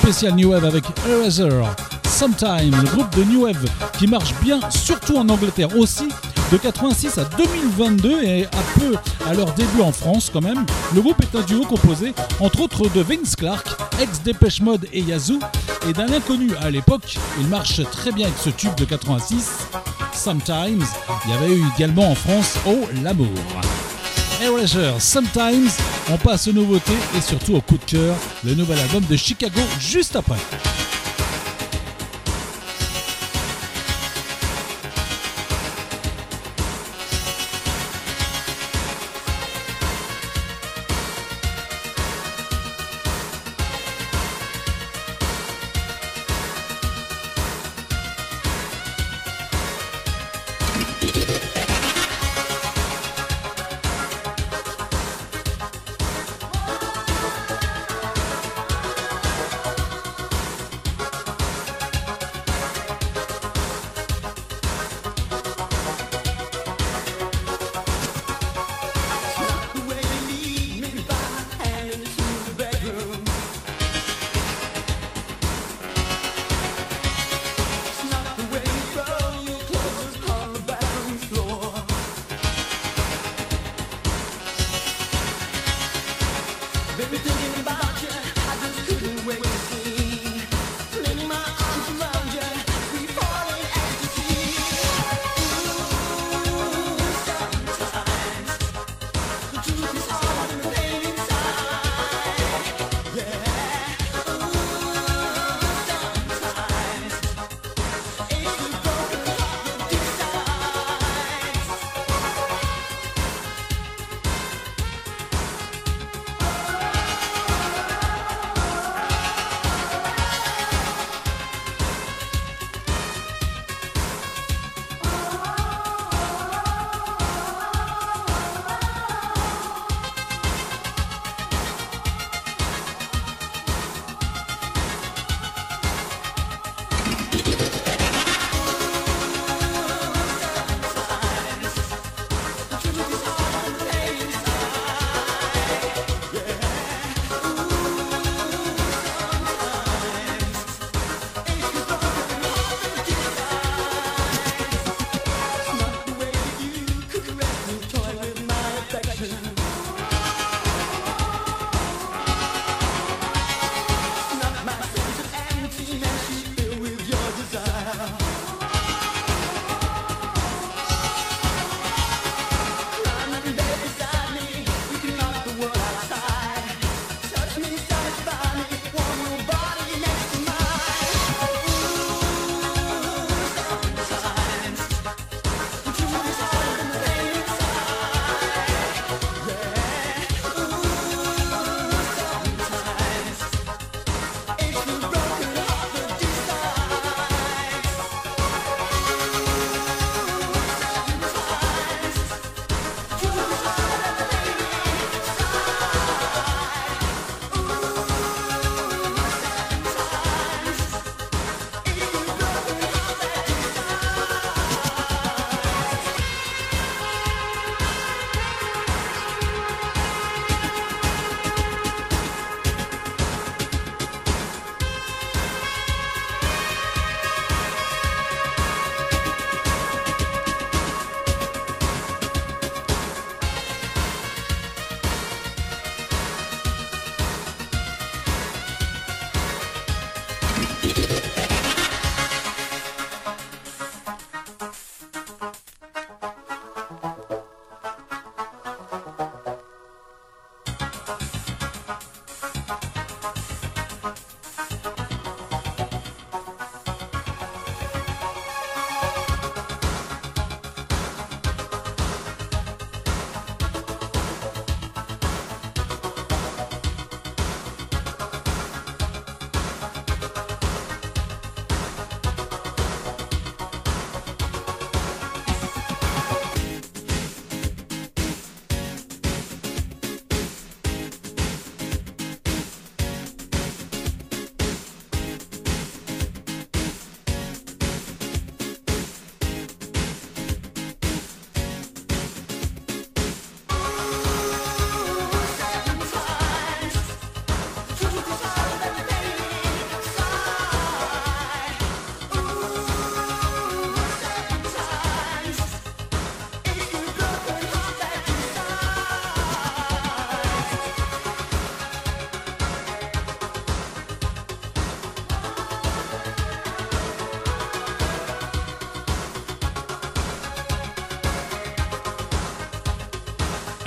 [0.00, 1.50] spéciale New Wave avec Eraser.
[2.08, 3.64] Sometime, le groupe de New Wave
[3.98, 6.08] qui marche bien, surtout en Angleterre aussi.
[6.50, 10.64] De 86 à 2022 et un peu à leur début en France quand même,
[10.94, 13.68] le groupe est un duo composé entre autres de Vince Clark,
[14.00, 15.38] ex Dépêche Mode et Yazoo,
[15.88, 17.18] et d'un inconnu à l'époque.
[17.38, 19.50] Il marche très bien avec ce tube de 86.
[20.14, 20.86] Sometimes,
[21.26, 23.28] il y avait eu également en France Oh l'amour.
[24.42, 25.70] Erasure, Sometimes,
[26.10, 29.60] on passe aux nouveautés et surtout au coup de cœur, le nouvel album de Chicago
[29.78, 30.38] juste après.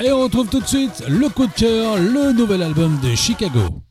[0.04, 3.84] Et on retrouve tout de suite le coup de cœur, le nouvel album de Chicago.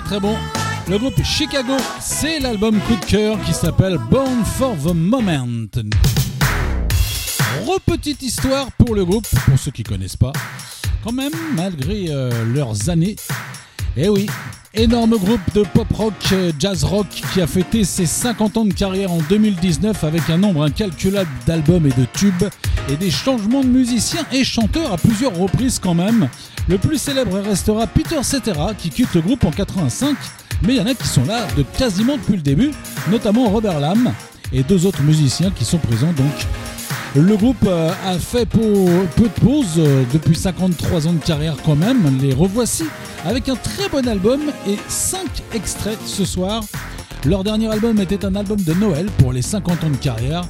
[0.00, 0.36] Très très bon.
[0.88, 5.66] Le groupe Chicago, c'est l'album coup de cœur qui s'appelle Born for the Moment.
[7.66, 10.32] Repetite histoire pour le groupe, pour ceux qui connaissent pas.
[11.02, 13.16] Quand même, malgré euh, leurs années.
[13.96, 14.26] Eh oui,
[14.74, 19.10] énorme groupe de pop rock, jazz rock qui a fêté ses 50 ans de carrière
[19.10, 22.44] en 2019 avec un nombre incalculable d'albums et de tubes
[22.88, 26.28] et des changements de musiciens et chanteurs à plusieurs reprises quand même.
[26.68, 30.16] Le plus célèbre restera Peter Cetera qui quitte le groupe en 85,
[30.62, 32.70] mais il y en a qui sont là de quasiment depuis le début,
[33.10, 34.12] notamment Robert Lamb
[34.52, 36.46] et deux autres musiciens qui sont présents donc
[37.16, 41.74] le groupe euh, a fait peu de pauses euh, depuis 53 ans de carrière quand
[41.74, 42.18] même.
[42.20, 42.84] Les revoici
[43.24, 45.20] avec un très bon album et 5
[45.54, 46.62] extraits ce soir.
[47.24, 50.42] Leur dernier album était un album de Noël pour les 50 ans de carrière.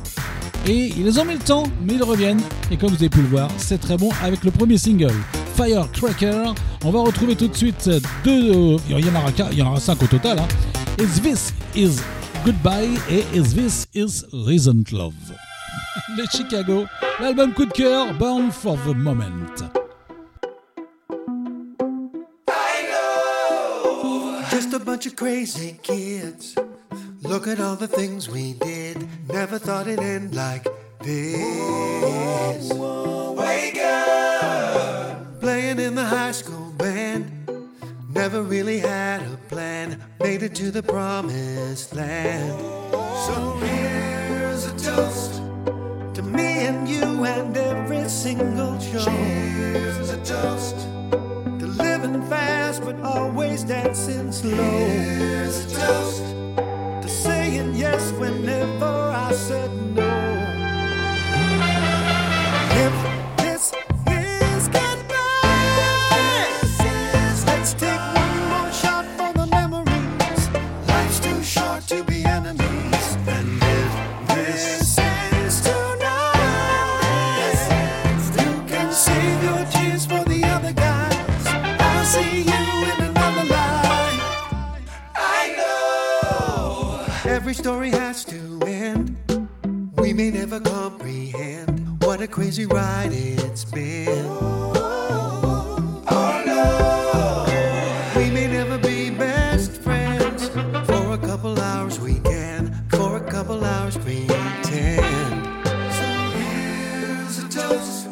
[0.66, 2.40] Et ils ont mis le temps, mais ils reviennent.
[2.70, 5.14] Et comme vous avez pu le voir, c'est très bon avec le premier single,
[5.56, 6.52] Firecracker.
[6.84, 7.88] On va retrouver tout de suite
[8.24, 8.76] deux.
[8.88, 10.38] il y en aura, il y en aura cinq au total.
[10.38, 10.48] Hein.
[10.98, 12.00] Is This Is
[12.44, 15.14] Goodbye et Is This Is Recent Love?
[16.16, 16.86] Les Chicago,
[17.20, 19.62] l'album coup de cœur, Born for the Moment.
[24.50, 26.54] Just a bunch of crazy kids.
[27.22, 29.08] Look at all the things we did.
[29.28, 30.66] Never thought it'd end like
[31.00, 32.72] this.
[32.72, 35.40] Wake up!
[35.40, 37.32] Playing in the high school band.
[38.08, 40.00] Never really had a plan.
[40.20, 42.60] Made it to the promised land.
[43.26, 45.42] So here's a toast
[46.14, 49.04] to me and you and every single show.
[49.04, 50.76] Cheers a toast
[51.58, 54.54] to living fast but always dancing slow.
[54.54, 56.22] Here's a toast
[56.56, 56.67] to
[57.58, 60.37] saying yes whenever I said no.
[90.18, 94.26] May never comprehend what a crazy ride it's been.
[96.08, 100.48] Oh no, we may never be best friends.
[100.88, 105.44] For a couple hours we can, for a couple hours pretend.
[105.98, 106.08] So
[106.38, 108.08] here's a toast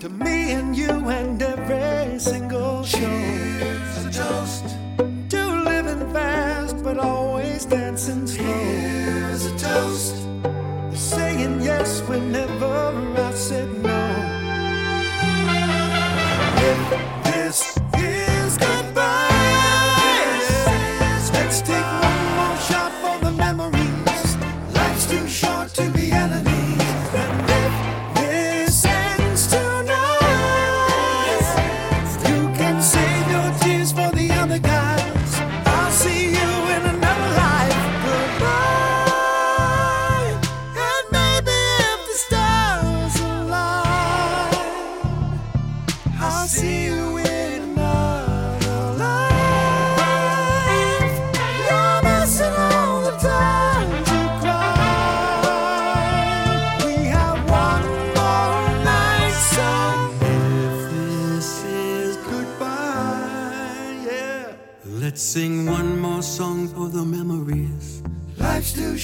[0.00, 3.31] to me and you and every single show.
[12.12, 12.61] we've never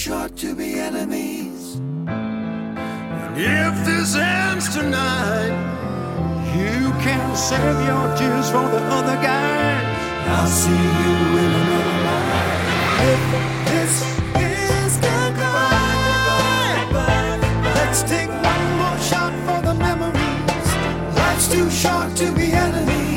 [0.09, 1.77] short to be enemies.
[3.37, 5.53] If this ends tonight,
[6.57, 9.85] you can save your tears for the other guys.
[10.35, 12.65] I'll see you in another life.
[13.13, 13.23] If
[13.69, 13.95] this
[14.57, 16.89] is goodbye,
[17.77, 20.69] let's take one more shot for the memories.
[21.19, 23.08] Life's too short to be enemies.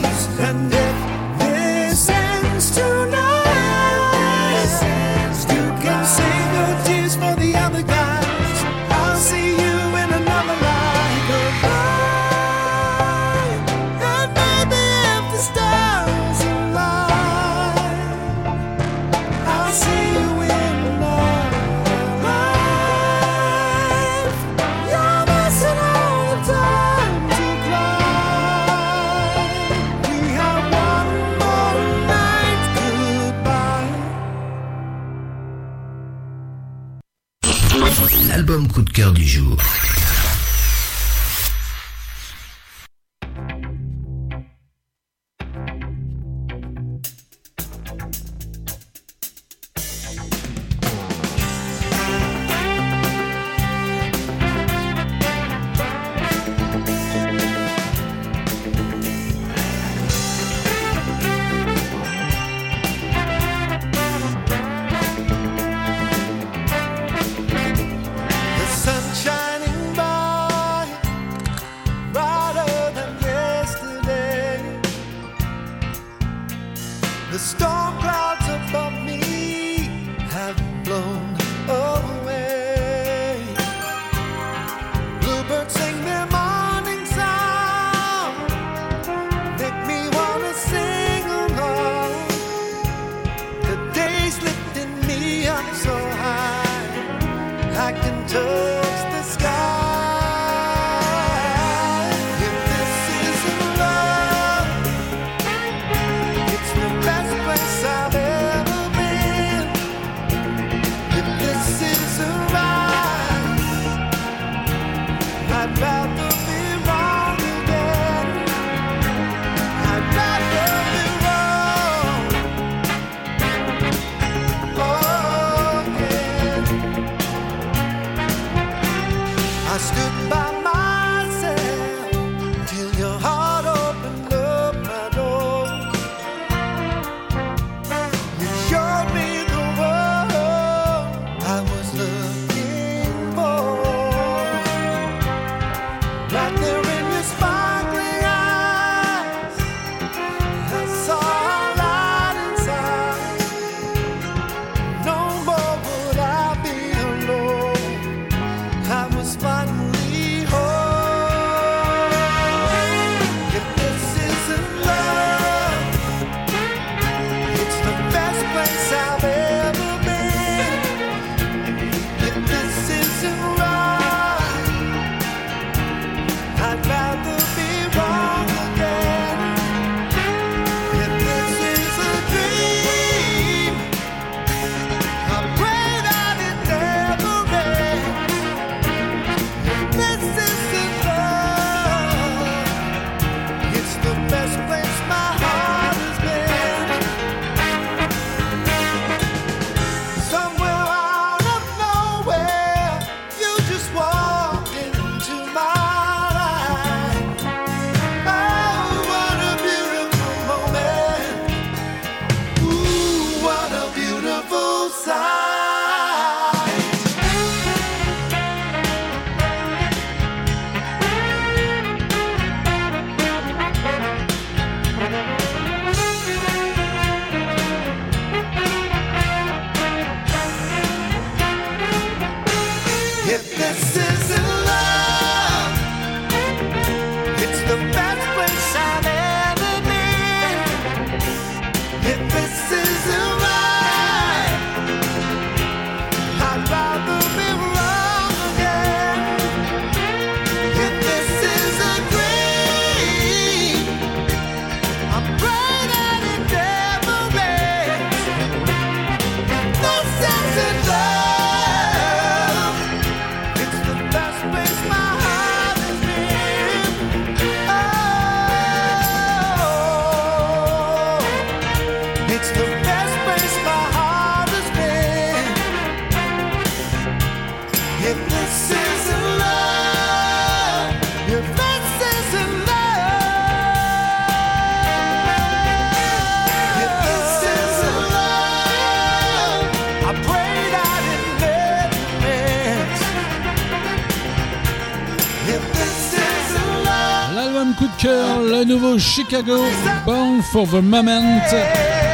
[298.97, 299.57] Chicago
[300.05, 301.41] Bound for the Moment.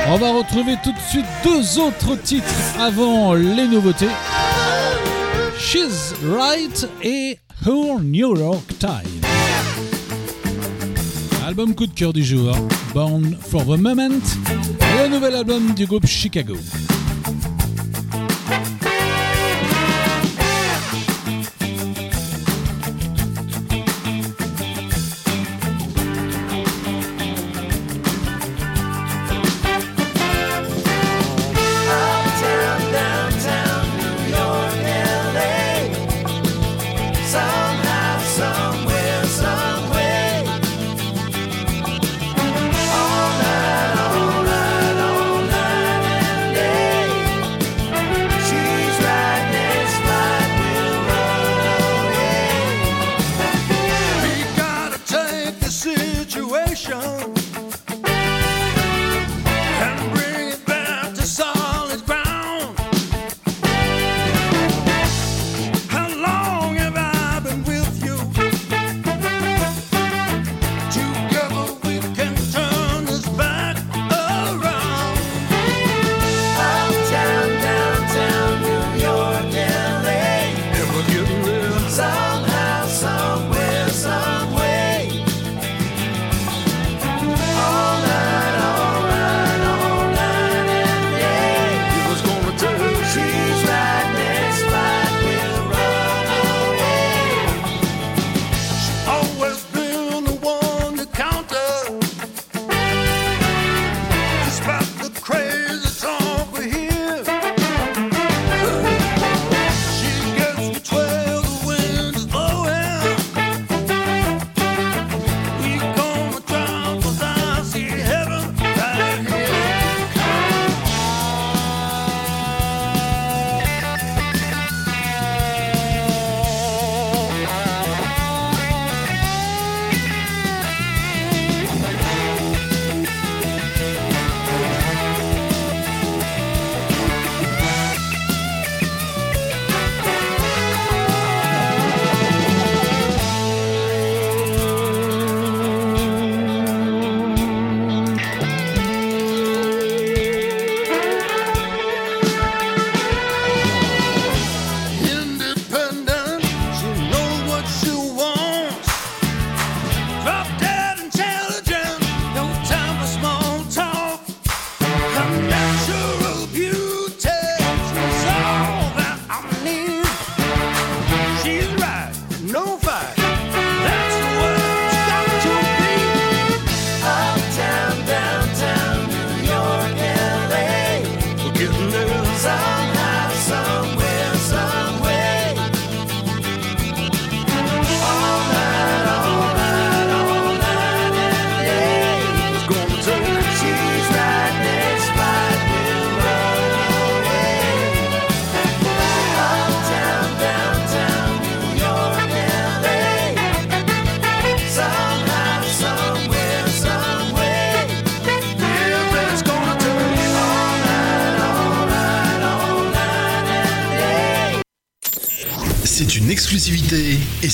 [0.09, 2.45] On va retrouver tout de suite deux autres titres
[2.79, 4.09] avant les nouveautés.
[5.59, 9.21] She's Right et Her New York Time.
[11.45, 12.55] Album coup de cœur du jour,
[12.93, 14.19] Bound for the Moment,
[15.01, 16.57] le nouvel album du groupe Chicago.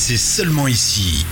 [0.06, 1.26] c'est seulement ici.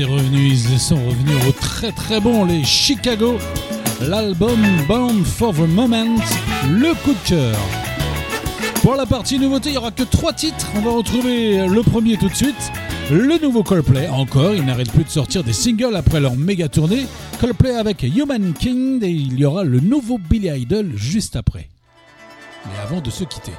[0.00, 3.36] était revenu, ils sont revenus au très très bon les Chicago,
[4.00, 6.16] l'album Bound for the Moment,
[6.70, 7.58] le coup de cœur.
[8.82, 10.68] Pour la partie nouveauté, il n'y aura que trois titres.
[10.76, 12.72] On va retrouver le premier tout de suite,
[13.10, 14.08] le nouveau Coldplay.
[14.08, 17.06] Encore, ils n'arrêtent plus de sortir des singles après leur méga tournée.
[17.38, 21.68] Coldplay avec Human King et il y aura le nouveau Billy Idol juste après.
[22.66, 23.52] Mais avant de se quitter.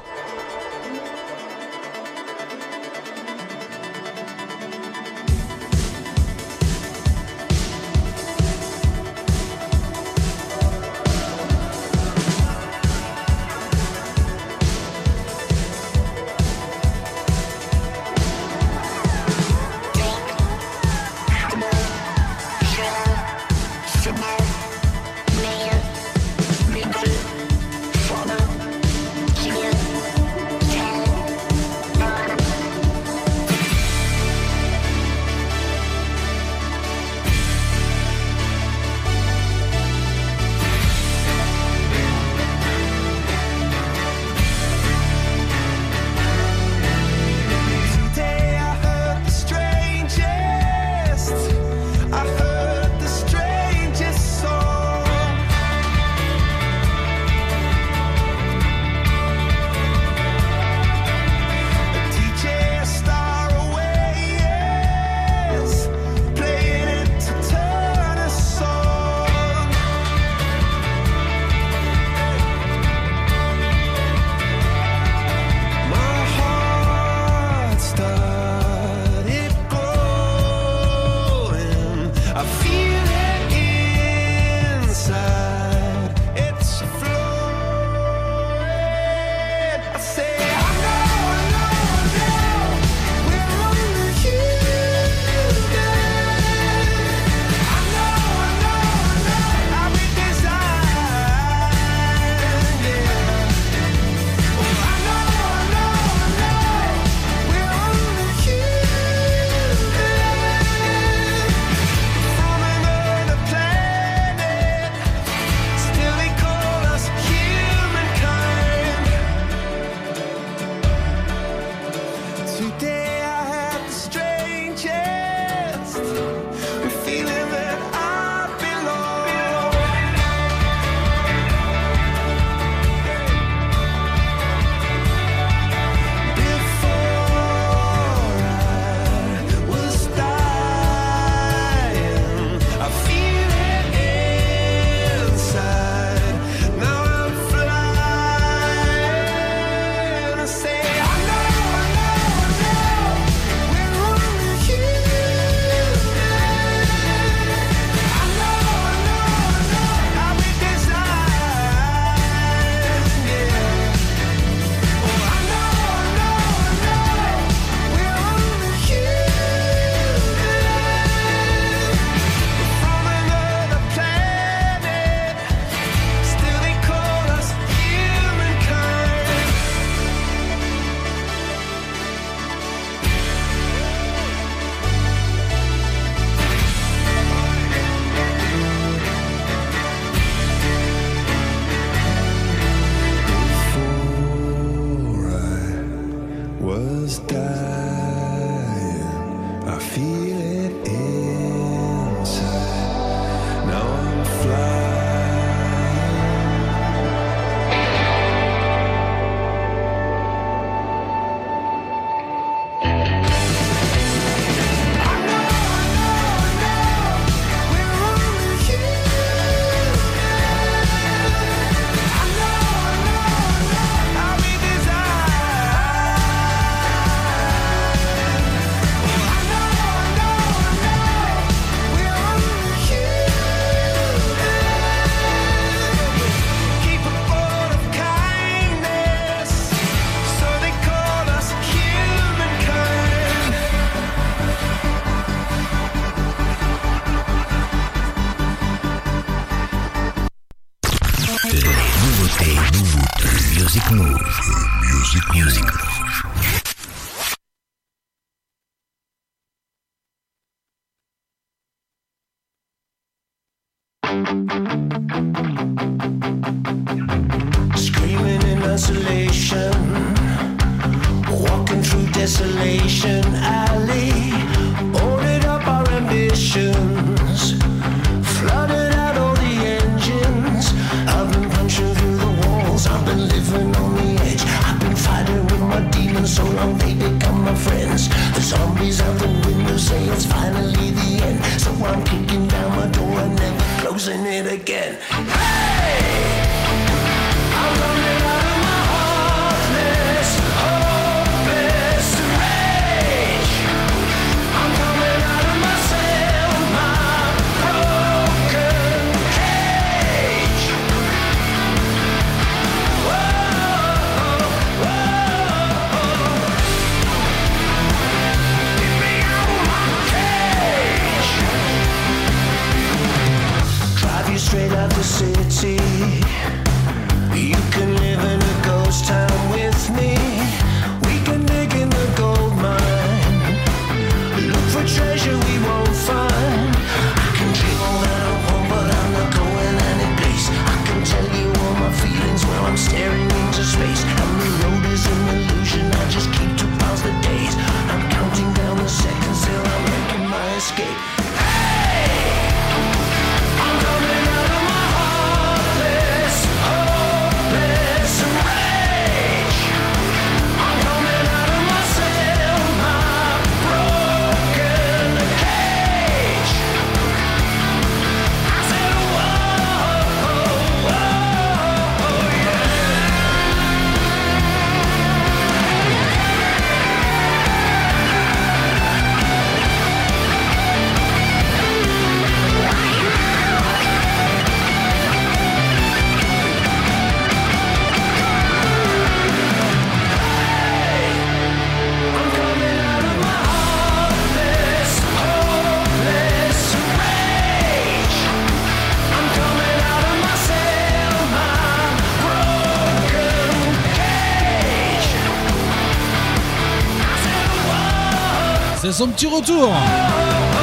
[408.92, 409.70] Son petit retour.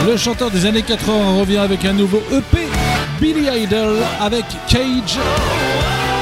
[0.06, 2.67] Le chanteur des années 80 revient avec un nouveau EP,
[3.19, 5.17] Billy Idol avec Cage.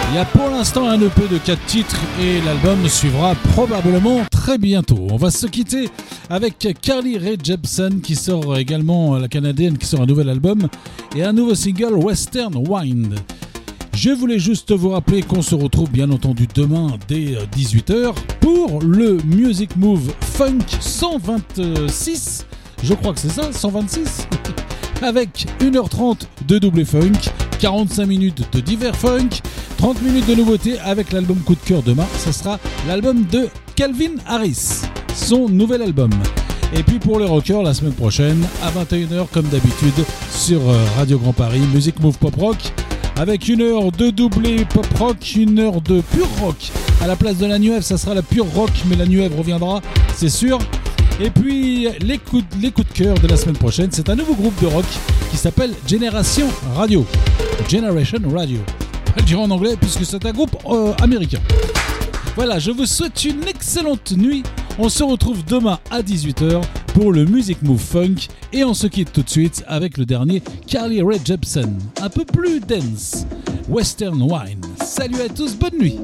[0.10, 4.58] Il y a pour l'instant un EP de 4 titres et l'album suivra probablement très
[4.58, 5.08] bientôt.
[5.11, 5.90] On va se quitter
[6.30, 10.69] avec Carly Rae Jepsen qui sort également, la canadienne, qui sort un nouvel album
[11.14, 13.16] et un nouveau single Western Wind.
[13.98, 19.17] Je voulais juste vous rappeler qu'on se retrouve bien entendu demain dès 18h pour le
[19.26, 22.45] Music Move Funk 126.
[22.84, 24.27] Je crois que c'est ça, 126
[25.01, 29.30] Avec 1h30 de double funk, 45 minutes de divers funk,
[29.77, 32.06] 30 minutes de nouveautés avec l'album coup de cœur demain.
[32.24, 34.84] Ce sera l'album de Calvin Harris,
[35.16, 36.11] son nouvel album.
[36.76, 41.17] Et puis pour les rockers, la semaine prochaine, à 21h comme d'habitude, sur euh, Radio
[41.17, 42.58] Grand Paris, Music Move Pop Rock
[43.19, 46.55] avec une heure de doublé pop rock, une heure de pur rock.
[47.01, 49.21] À la place de la New Wave, ça sera la pure rock, mais la New
[49.21, 49.81] Wave reviendra,
[50.15, 50.59] c'est sûr.
[51.19, 54.67] Et puis les coups, de cœur de la semaine prochaine, c'est un nouveau groupe de
[54.67, 54.85] rock
[55.31, 57.05] qui s'appelle Generation Radio.
[57.67, 58.59] Generation Radio.
[59.15, 61.39] Le dire en anglais puisque c'est un groupe euh, américain.
[62.35, 64.43] Voilà, je vous souhaite une excellente nuit.
[64.77, 66.61] On se retrouve demain à 18h
[66.98, 70.42] pour le Music Move Funk et on se quitte tout de suite avec le dernier
[70.66, 73.27] Carly Rae Jepsen, un peu plus dense,
[73.69, 74.61] Western Wine.
[74.84, 76.00] Salut à tous, bonne nuit.